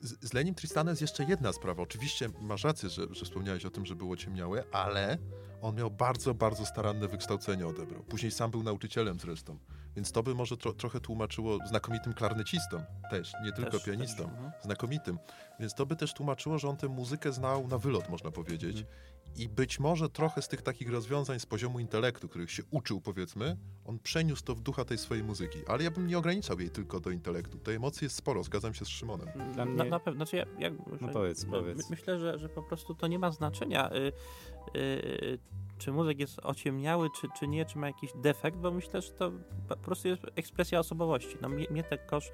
[0.00, 1.82] Z, Lenim Tristanem jest jeszcze jedna sprawa.
[1.82, 5.18] Oczywiście masz rację, że, że wspomniałeś o tym, że było ciemniałe, ale
[5.62, 8.02] on miał bardzo, bardzo staranne wykształcenie odebrał.
[8.02, 9.58] Później sam był nauczycielem zresztą.
[9.96, 14.24] Więc to by może tro, trochę tłumaczyło znakomitym klarnecistą też, nie tylko Też- pianistą.
[14.24, 14.52] też, mhm.
[14.62, 15.18] Znakomitym.
[15.60, 18.76] Więc to by też tłumaczyło, że on tę muzykę znał na wylot, można powiedzieć.
[18.76, 18.96] Mhm.
[19.36, 23.56] I być może trochę z tych takich rozwiązań z poziomu intelektu, których się uczył, powiedzmy,
[23.84, 25.58] on przeniósł to w ducha tej swojej muzyki.
[25.68, 27.58] Ale ja bym nie ograniczał jej tylko do intelektu.
[27.58, 29.28] Tej emocji jest sporo, zgadzam się z Szymonem.
[29.54, 30.70] Dla Na, mnie- na pewno, znaczy ja, ja,
[31.00, 31.90] że- powiedz, my- powiedz.
[31.90, 34.12] Myślę, że, że po prostu to nie ma znaczenia, y,
[34.78, 35.38] y,
[35.78, 39.32] czy muzyk jest ociemniały, czy, czy nie, czy ma jakiś defekt, bo myślę, że to
[39.68, 41.36] po prostu jest ekspresja osobowości.
[41.40, 42.32] No, Mie- Mietek Kosz y,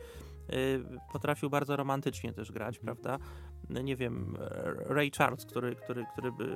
[1.12, 2.96] potrafił bardzo romantycznie też grać, Mhm.
[2.96, 3.24] prawda?
[3.70, 4.36] No, nie wiem,
[4.86, 6.46] Ray Charles, który, który, który by,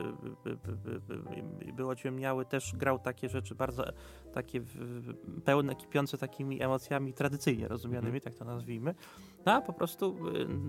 [0.44, 3.84] by, by, by, by, był ociemniały, też grał takie rzeczy bardzo
[4.34, 4.60] takie
[5.44, 8.20] pełne, kipiące takimi emocjami tradycyjnie rozumianymi, Mhm.
[8.20, 8.94] tak to nazwijmy.
[9.46, 10.16] No a po prostu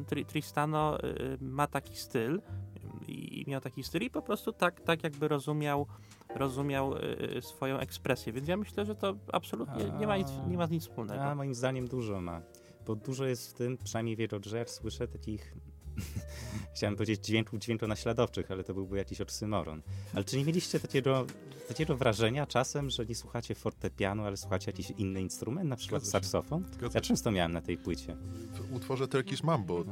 [0.01, 2.41] y, Tri, Tristano y, ma taki styl
[3.07, 5.85] i miał taki styl i po prostu tak, tak jakby rozumiał,
[6.35, 6.93] rozumiał
[7.37, 10.83] y, swoją ekspresję, więc ja myślę, że to absolutnie nie ma nic, nie ma nic
[10.83, 11.21] wspólnego.
[11.23, 12.41] A moim zdaniem dużo ma.
[12.85, 15.53] Bo dużo jest w tym, przynajmniej w jego grze, jak słyszę takich
[16.75, 19.81] chciałem powiedzieć dźwięków dźwiękonaśladowczych, ale to byłby jakiś oksymoron.
[20.13, 21.25] Ale czy nie mieliście takiego,
[21.67, 26.11] takiego wrażenia czasem, że nie słuchacie fortepianu, ale słuchacie jakiś inny instrument, na przykład Zgadza
[26.11, 26.65] saksofon?
[26.73, 28.15] Zgadza Ja często miałem na tej płycie.
[28.53, 29.83] w utworze Turkish Mambo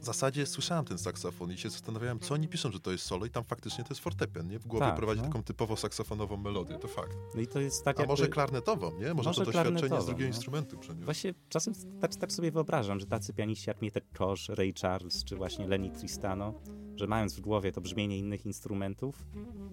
[0.00, 3.26] w zasadzie słyszałem ten saksofon i się zastanawiałem, co oni piszą, że to jest solo
[3.26, 4.58] i tam faktycznie to jest fortepian, nie?
[4.58, 5.26] W głowie Tak, prowadzi no.
[5.26, 7.16] taką typowo saksofonową melodię, to fakt.
[7.34, 8.12] No i to jest tak A jakby...
[8.12, 9.14] może klarnetową, nie?
[9.14, 10.36] Może, Może to doświadczenie z drugiego no.
[10.36, 11.04] instrumentu przeniósł.
[11.04, 15.36] Właśnie czasem tak, tak sobie wyobrażam, że tacy pianiści jak Mietek Kosz, Ray Charles czy
[15.36, 16.54] właśnie Lenny Tristano,
[16.96, 19.26] że mając w głowie to brzmienie innych instrumentów,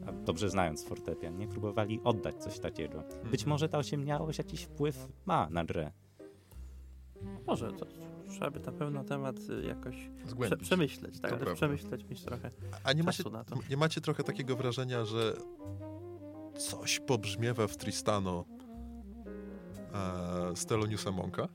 [0.08, 3.04] a dobrze znając fortepian, nie próbowali oddać coś takiego.
[3.32, 5.92] Być może ta osiemniałość jakiś wpływ ma na grę.
[7.48, 7.86] Może to
[8.30, 9.96] trzeba by na pewno temat y, jakoś
[10.42, 11.22] prze, przemyśleć, tak?
[11.22, 11.56] To ale prawda.
[11.56, 12.52] przemyśleć, mieć trochę
[12.84, 13.56] A nie macie, czasu na to.
[13.70, 15.34] nie macie trochę takiego wrażenia, że
[16.58, 18.46] coś pobrzmiewa w Tristano
[20.52, 21.48] e, z Theloniusa Monka?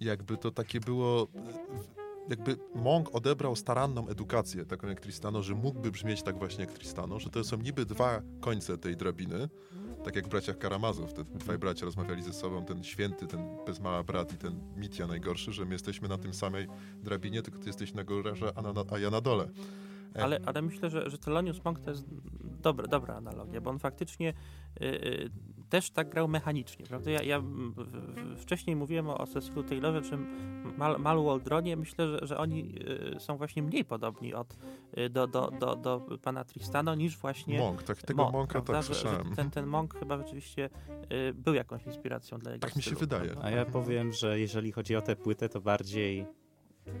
[0.00, 1.28] Jakby to takie było...
[1.34, 1.98] e,
[2.28, 7.18] Jakby Monk odebrał staranną edukację, taką jak Tristano, że mógłby brzmieć tak właśnie jak Tristano,
[7.20, 9.48] że to są niby dwa końce tej drabiny,
[10.04, 13.80] tak jak w braciach Karamazów, te dwaj bracia rozmawiali ze sobą, ten święty, ten bez
[13.80, 16.68] mała brat i ten Mitya najgorszy, że my jesteśmy na tym samej
[17.02, 19.48] drabinie, tylko ty jesteś na górze, a, na, a ja na dole.
[20.14, 22.04] Ale, ale myślę, że, że Thelonious Monk to jest
[22.62, 24.32] dobra, dobra analogia, bo on faktycznie
[24.80, 25.30] y, y,
[25.68, 27.10] też tak grał mechanicznie, prawda?
[27.10, 30.18] Ja, ja w, w, wcześniej mówiłem o, o Cecilu Taylorze czy
[30.78, 31.76] Mal, Malu Waldronie.
[31.76, 32.74] Myślę, że, że oni
[33.16, 34.56] y, są właśnie mniej podobni od,
[34.98, 38.72] y, do, do, do, do pana Tristano niż właśnie Monk, tak, tego Monk, Monka prawda?
[38.72, 39.34] tak Że- że słyszałem.
[39.36, 40.70] ten, ten Monk chyba rzeczywiście
[41.30, 43.30] y, był jakąś inspiracją dla jego Tak mi się stylu, wydaje.
[43.30, 43.48] prawda?
[43.48, 46.26] A ja powiem, że jeżeli chodzi o tę płytę, to bardziej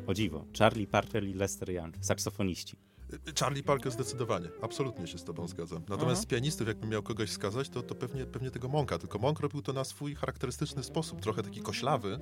[0.06, 0.44] o dziwo.
[0.58, 2.76] Charlie Parker i Lester Young, saksofoniści.
[3.40, 5.78] Charlie Parker zdecydowanie, absolutnie się z tobą zgadzam.
[5.80, 6.22] Natomiast Mhm.
[6.22, 9.62] z pianistów, jakbym miał kogoś wskazać, to, to pewnie, pewnie tego Monka, tylko Monk robił
[9.62, 12.20] to na swój charakterystyczny sposób, trochę taki koślawy,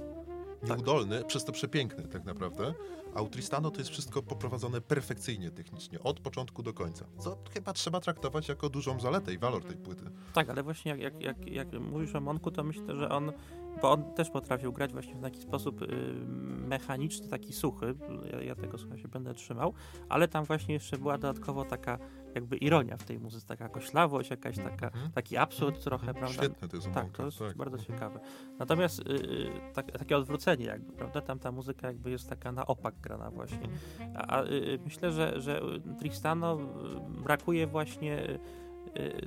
[0.60, 0.68] Tak.
[0.70, 2.74] nieudolny, przez to przepiękny tak naprawdę,
[3.14, 7.72] a u Tristano to jest wszystko poprowadzone perfekcyjnie technicznie, od początku do końca, co chyba
[7.72, 10.04] trzeba traktować jako dużą zaletę i walor tej płyty.
[10.32, 13.32] Tak, ale właśnie jak, jak, jak, jak mówisz o Monku, to myślę, że on
[13.82, 15.86] bo on też potrafił grać właśnie w taki sposób y,
[16.68, 17.94] mechaniczny, taki suchy.
[18.32, 19.72] Ja, ja tego słuchaj się będę trzymał,
[20.08, 21.98] ale tam właśnie jeszcze była dodatkowo taka
[22.34, 25.10] jakby ironia w tej muzyce, taka koślawość, jakaś taka, Mhm.
[25.12, 26.28] taki absurd trochę, prawda?
[26.42, 27.56] Świetne to jest Tak, to jest tak.
[27.56, 28.20] bardzo ciekawe.
[28.58, 31.20] Natomiast y, y, tak, takie odwrócenie jakby, prawda?
[31.20, 33.68] Tam ta muzyka jakby jest taka na opak grana właśnie.
[34.14, 35.60] A, y, myślę, że, że
[35.98, 36.56] Tristano
[37.24, 38.38] brakuje właśnie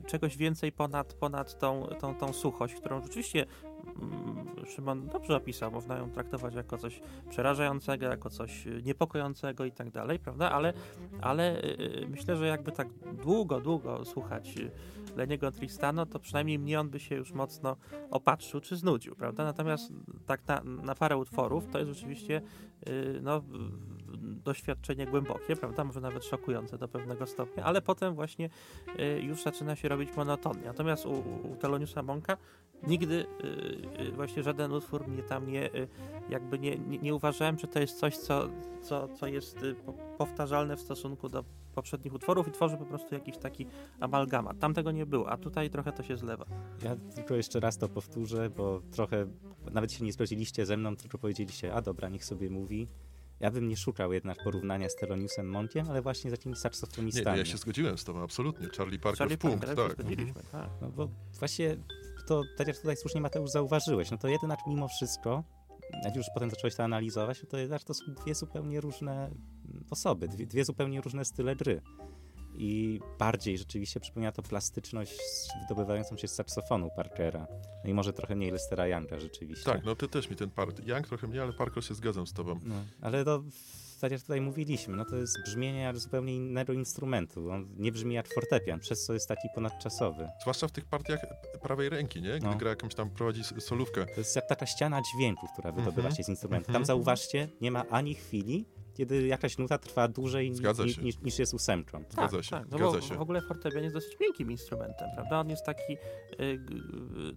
[0.08, 3.46] czegoś więcej ponad, ponad tą, tą, tą suchość, którą rzeczywiście
[4.68, 9.92] Szymon dobrze opisał, można ją traktować jako coś przerażającego, jako coś y, niepokojącego i tak
[9.92, 10.52] dalej, prawda?
[10.52, 10.74] Ale,
[11.22, 11.68] ale y,
[12.04, 12.88] y, myślę, że jakby tak
[13.24, 14.56] długo, długo słuchać
[15.16, 17.76] Leniego Tristano, to przynajmniej mnie on by się już mocno
[18.12, 19.44] opatrzył czy znudził, prawda?
[19.44, 19.94] Natomiast
[20.26, 22.42] tak na, na parę utworów to jest rzeczywiście
[23.22, 23.42] no,
[24.18, 25.84] doświadczenie głębokie, prawda?
[25.84, 28.50] Może nawet szokujące do pewnego stopnia, ale potem właśnie
[29.00, 30.66] y, już zaczyna się robić monotonnie.
[30.66, 31.12] Natomiast u,
[31.52, 32.38] u Teloniusa Monka
[32.88, 35.70] nigdy y, y, właśnie żaden utwór mnie tam nie,
[36.30, 38.50] jakby nie, nie, nie uważałem, że to jest coś, co,
[38.82, 41.44] co, co jest po- powtarzalne w stosunku do
[41.76, 43.66] poprzednich utworów i tworzy po prostu jakiś taki
[44.00, 44.60] amalgamat.
[44.60, 46.46] Tam tego nie było, a tutaj trochę to się zlewa.
[46.84, 49.26] Ja tylko jeszcze raz to powtórzę, bo trochę
[49.72, 52.88] nawet się nie zgodziliście ze mną, tylko powiedzieliście, a dobra, niech sobie mówi.
[53.40, 57.34] Ja bym nie szukał jednak porównania z Teloniusem Montiem, ale właśnie z jakimiś Nie, saksofonistami.
[57.34, 58.68] nie, ja się zgodziłem z tobą, absolutnie.
[58.78, 59.92] Charlie Parker Charlie w punkt, Parker, tak.
[59.94, 60.70] zgodziliśmy, tak.
[60.82, 61.10] No bo
[61.40, 61.78] właśnie
[62.28, 65.44] to, tak jak tutaj słusznie Mateusz zauważyłeś, no to jednak mimo wszystko,
[66.06, 69.32] jak już potem zacząłeś to analizować, no to jednak to są dwie zupełnie różne
[69.90, 71.82] osoby, dwie, dwie zupełnie różne style gry.
[72.62, 75.18] I bardziej rzeczywiście przypomina to plastyczność
[75.62, 77.48] wydobywającą się z saksofonu Parkera.
[77.84, 79.66] No i może trochę mniej Lestera Younga rzeczywiście.
[79.66, 80.88] Tak, no ty też mi ten part.
[80.88, 82.60] Young trochę mnie, ale Parker się zgadzam z tobą.
[82.66, 83.44] No, ale to,
[84.02, 87.52] tak jak tutaj mówiliśmy, no to jest brzmienie zupełnie innego instrumentu.
[87.52, 90.28] On nie brzmi jak fortepian, przez co jest taki ponadczasowy.
[90.42, 91.20] Zwłaszcza w tych partiach
[91.62, 92.30] prawej ręki, nie?
[92.38, 92.56] Gdy No.
[92.56, 94.06] gra jakąś tam, prowadzi solówkę.
[94.06, 96.16] To jest jak taka ściana dźwięku, która wydobywa Mhm.
[96.16, 96.66] się z instrumentu.
[96.66, 96.86] Tam Mhm.
[96.86, 98.66] zauważcie, nie ma ani chwili,
[99.00, 102.04] kiedy jakaś nuta trwa dłużej niż, niż jest ósemką.
[102.10, 102.72] Zgadza tak, się, tak.
[102.72, 103.16] No zgadza się.
[103.16, 105.40] w ogóle fortepian jest dosyć miękkim instrumentem, prawda?
[105.40, 105.94] On jest taki,
[106.40, 106.60] y,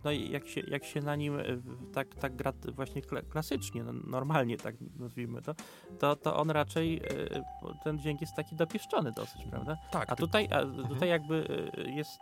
[0.04, 3.84] no i jak się, jak się na nim y, tak, tak gra właśnie kla- klasycznie,
[3.84, 5.54] no, normalnie tak nazwijmy to,
[5.98, 7.42] to, to on raczej, y,
[7.84, 9.76] ten dźwięk jest taki dopieszczony dosyć, prawda?
[9.92, 12.20] Tak, A tutaj, a tutaj jakby jest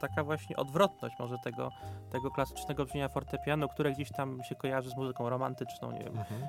[0.00, 1.70] taka właśnie odwrotność może tego,
[2.10, 6.40] tego klasycznego brzmienia fortepianu, które gdzieś tam się kojarzy z muzyką romantyczną, nie wiem, Mhm.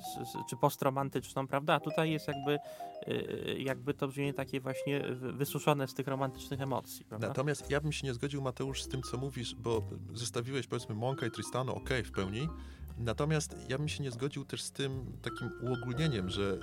[0.00, 1.71] z, z, czy postromantyczną, prawda?
[1.72, 2.58] A tutaj jest jakby,
[3.08, 7.28] y, jakby to brzmienie takie właśnie wy- wysuszone z tych romantycznych emocji, prawda?
[7.28, 9.82] Natomiast ja bym się nie zgodził, Mateusz, z tym, co mówisz, bo
[10.14, 12.48] zestawiłeś, powiedzmy, Monka i Tristano, okej, w pełni.
[12.98, 16.58] Natomiast ja bym się nie zgodził też z tym takim uogólnieniem, że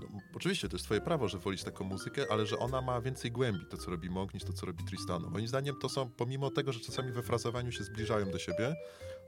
[0.00, 0.06] no,
[0.36, 3.66] oczywiście to jest twoje prawo, że wolisz taką muzykę, ale że ona ma więcej głębi,
[3.70, 5.30] to co robi Monk, niż to co robi Tristano.
[5.30, 8.74] Moim zdaniem to są, pomimo tego, że czasami we frazowaniu się zbliżają do siebie,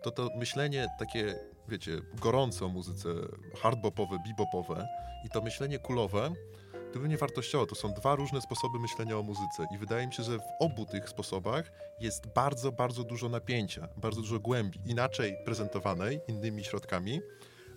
[0.03, 1.35] to to myślenie takie,
[1.69, 3.09] wiecie, gorące o muzyce,
[3.63, 4.89] hardbopowe, bebopowe
[5.25, 6.33] i to myślenie kulowe,
[6.93, 7.67] to by nie wartościowo.
[7.67, 10.87] To są dwa różne sposoby myślenia o muzyce i wydaje mi się, że w obu
[10.87, 17.21] tych sposobach jest bardzo, bardzo dużo napięcia, bardzo dużo głębi, inaczej prezentowanej, innymi środkami,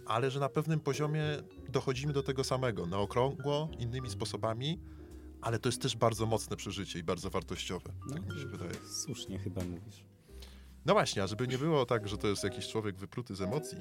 [0.06, 1.24] ale że na pewnym poziomie
[1.70, 4.80] dochodzimy do tego samego, na okrągło, innymi sposobami,
[5.42, 8.74] ale to jest też bardzo mocne przeżycie i bardzo wartościowe, tak mi się wydaje.
[9.04, 10.15] Słusznie chyba mówisz.
[10.86, 13.78] No właśnie, a żeby nie było tak, że to jest jakiś człowiek wypruty z emocji,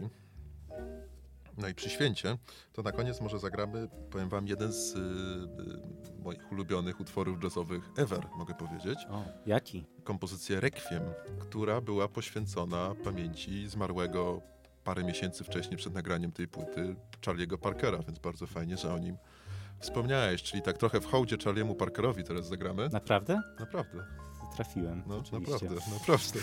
[1.59, 2.39] no i przy święcie,
[2.73, 7.91] to na koniec może zagramy, powiem wam, jeden z y, y, moich ulubionych utworów jazzowych
[7.97, 8.99] ever, mogę powiedzieć.
[9.11, 9.85] O, jaki?
[10.05, 11.03] Kompozycję Requiem,
[11.41, 14.41] która była poświęcona pamięci zmarłego
[14.85, 16.97] parę miesięcy wcześniej przed nagraniem tej płyty
[17.27, 19.17] Charlie'ego Parkera, więc bardzo fajnie, że o nim
[19.81, 22.89] wspomniałeś, czyli tak trochę w hołdzie Charlie'emu Parkerowi teraz zagramy.
[22.93, 23.41] Naprawdę?
[23.61, 24.05] Naprawdę.
[24.57, 25.53] Trafiłem, No, oczywiście.
[25.53, 26.41] naprawdę, naprawdę.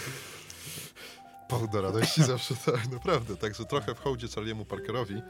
[1.51, 3.37] Powód do radości zawsze, tak, naprawdę.
[3.37, 5.21] Także trochę w hołdzie Charliemu Parkerowi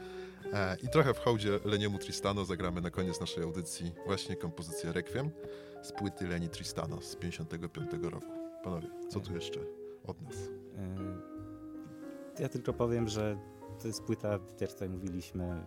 [0.52, 5.30] e, i trochę w hołdzie Leniemu Tristano zagramy na koniec naszej audycji właśnie kompozycję Requiem
[5.82, 8.26] z płyty Leni Tristano z 55 roku.
[8.64, 9.60] Panowie, co tu jeszcze
[10.04, 10.36] od nas?
[10.36, 13.38] Yy, Ja tylko powiem, że
[13.80, 15.66] to jest płyta, jak tutaj mówiliśmy,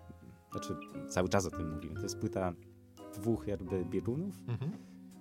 [0.51, 0.75] znaczy
[1.09, 2.53] cały czas o tym mówimy, to jest płyta
[3.13, 4.35] dwóch jakby biegunów.
[4.47, 4.71] Mhm.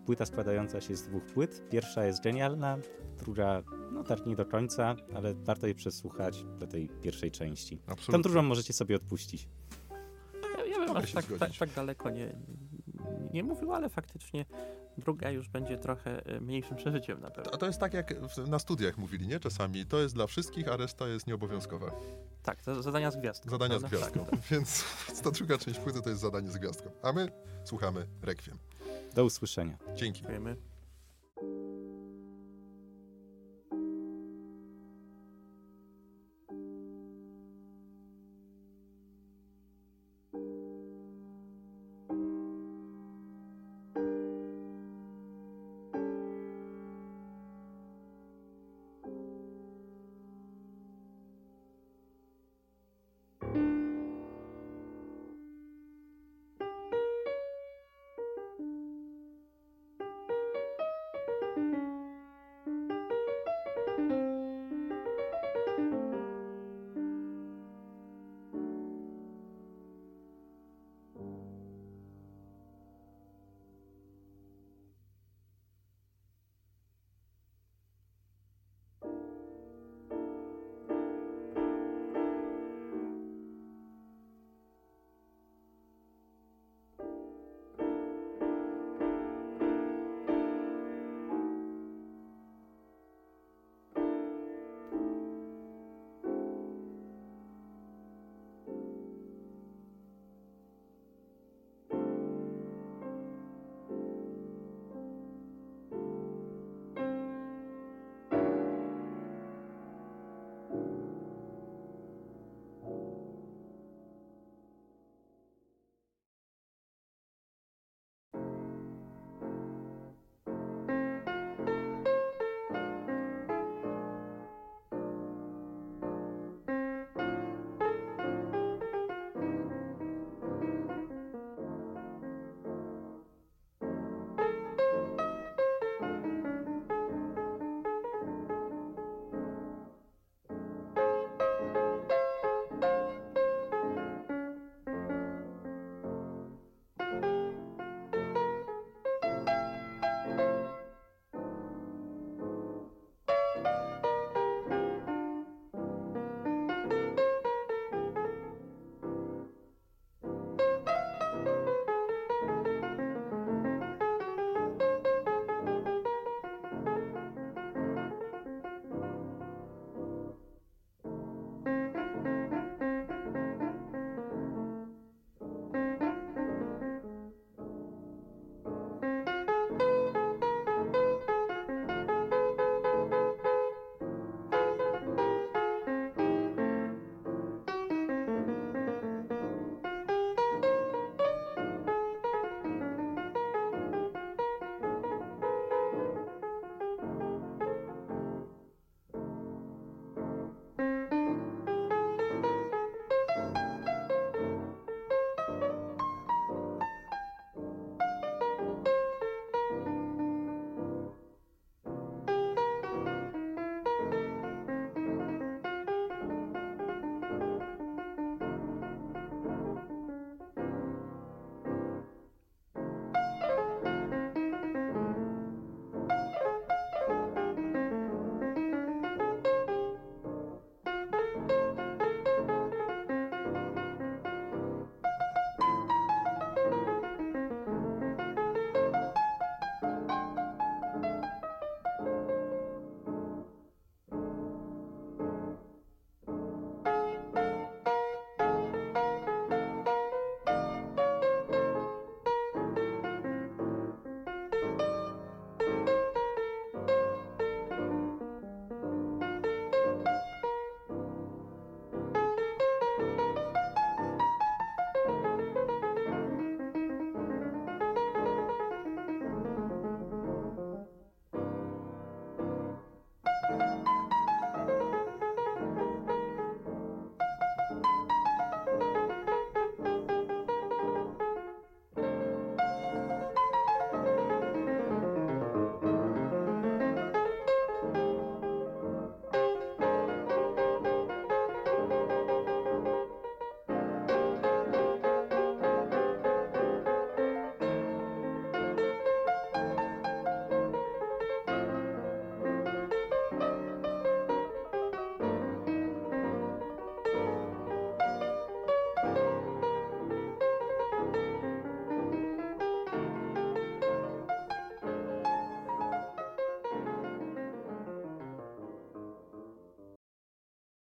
[0.06, 1.68] Płyta składająca się z dwóch płyt.
[1.70, 2.78] Pierwsza jest genialna,
[3.18, 7.78] druga no tak nie do końca, ale warto jej przesłuchać do tej pierwszej części.
[7.78, 8.22] Tą Absolutnie.
[8.22, 9.48] drugą możecie sobie odpuścić.
[10.58, 12.36] Ja, ja bym aż tak, tak, tak daleko nie,
[13.32, 14.44] nie mówił, ale faktycznie
[14.98, 17.52] druga już będzie trochę e, mniejszym przeżyciem na pewno.
[17.54, 19.40] A to jest tak, jak w- na studiach mówili, nie?
[19.40, 21.90] Czasami to jest dla wszystkich, a reszta jest nieobowiązkowa.
[22.42, 23.50] Tak, to zadania z gwiazdką.
[23.50, 24.24] Zadania z gwiazdką.
[24.26, 24.84] Tak, Więc
[25.24, 26.90] ta druga część płyty to jest zadanie z gwiazdką.
[27.02, 27.28] A my
[27.64, 28.58] słuchamy Requiem.
[29.14, 29.78] Do usłyszenia.
[29.94, 30.18] Dzięki.
[30.18, 30.56] dziękujemy.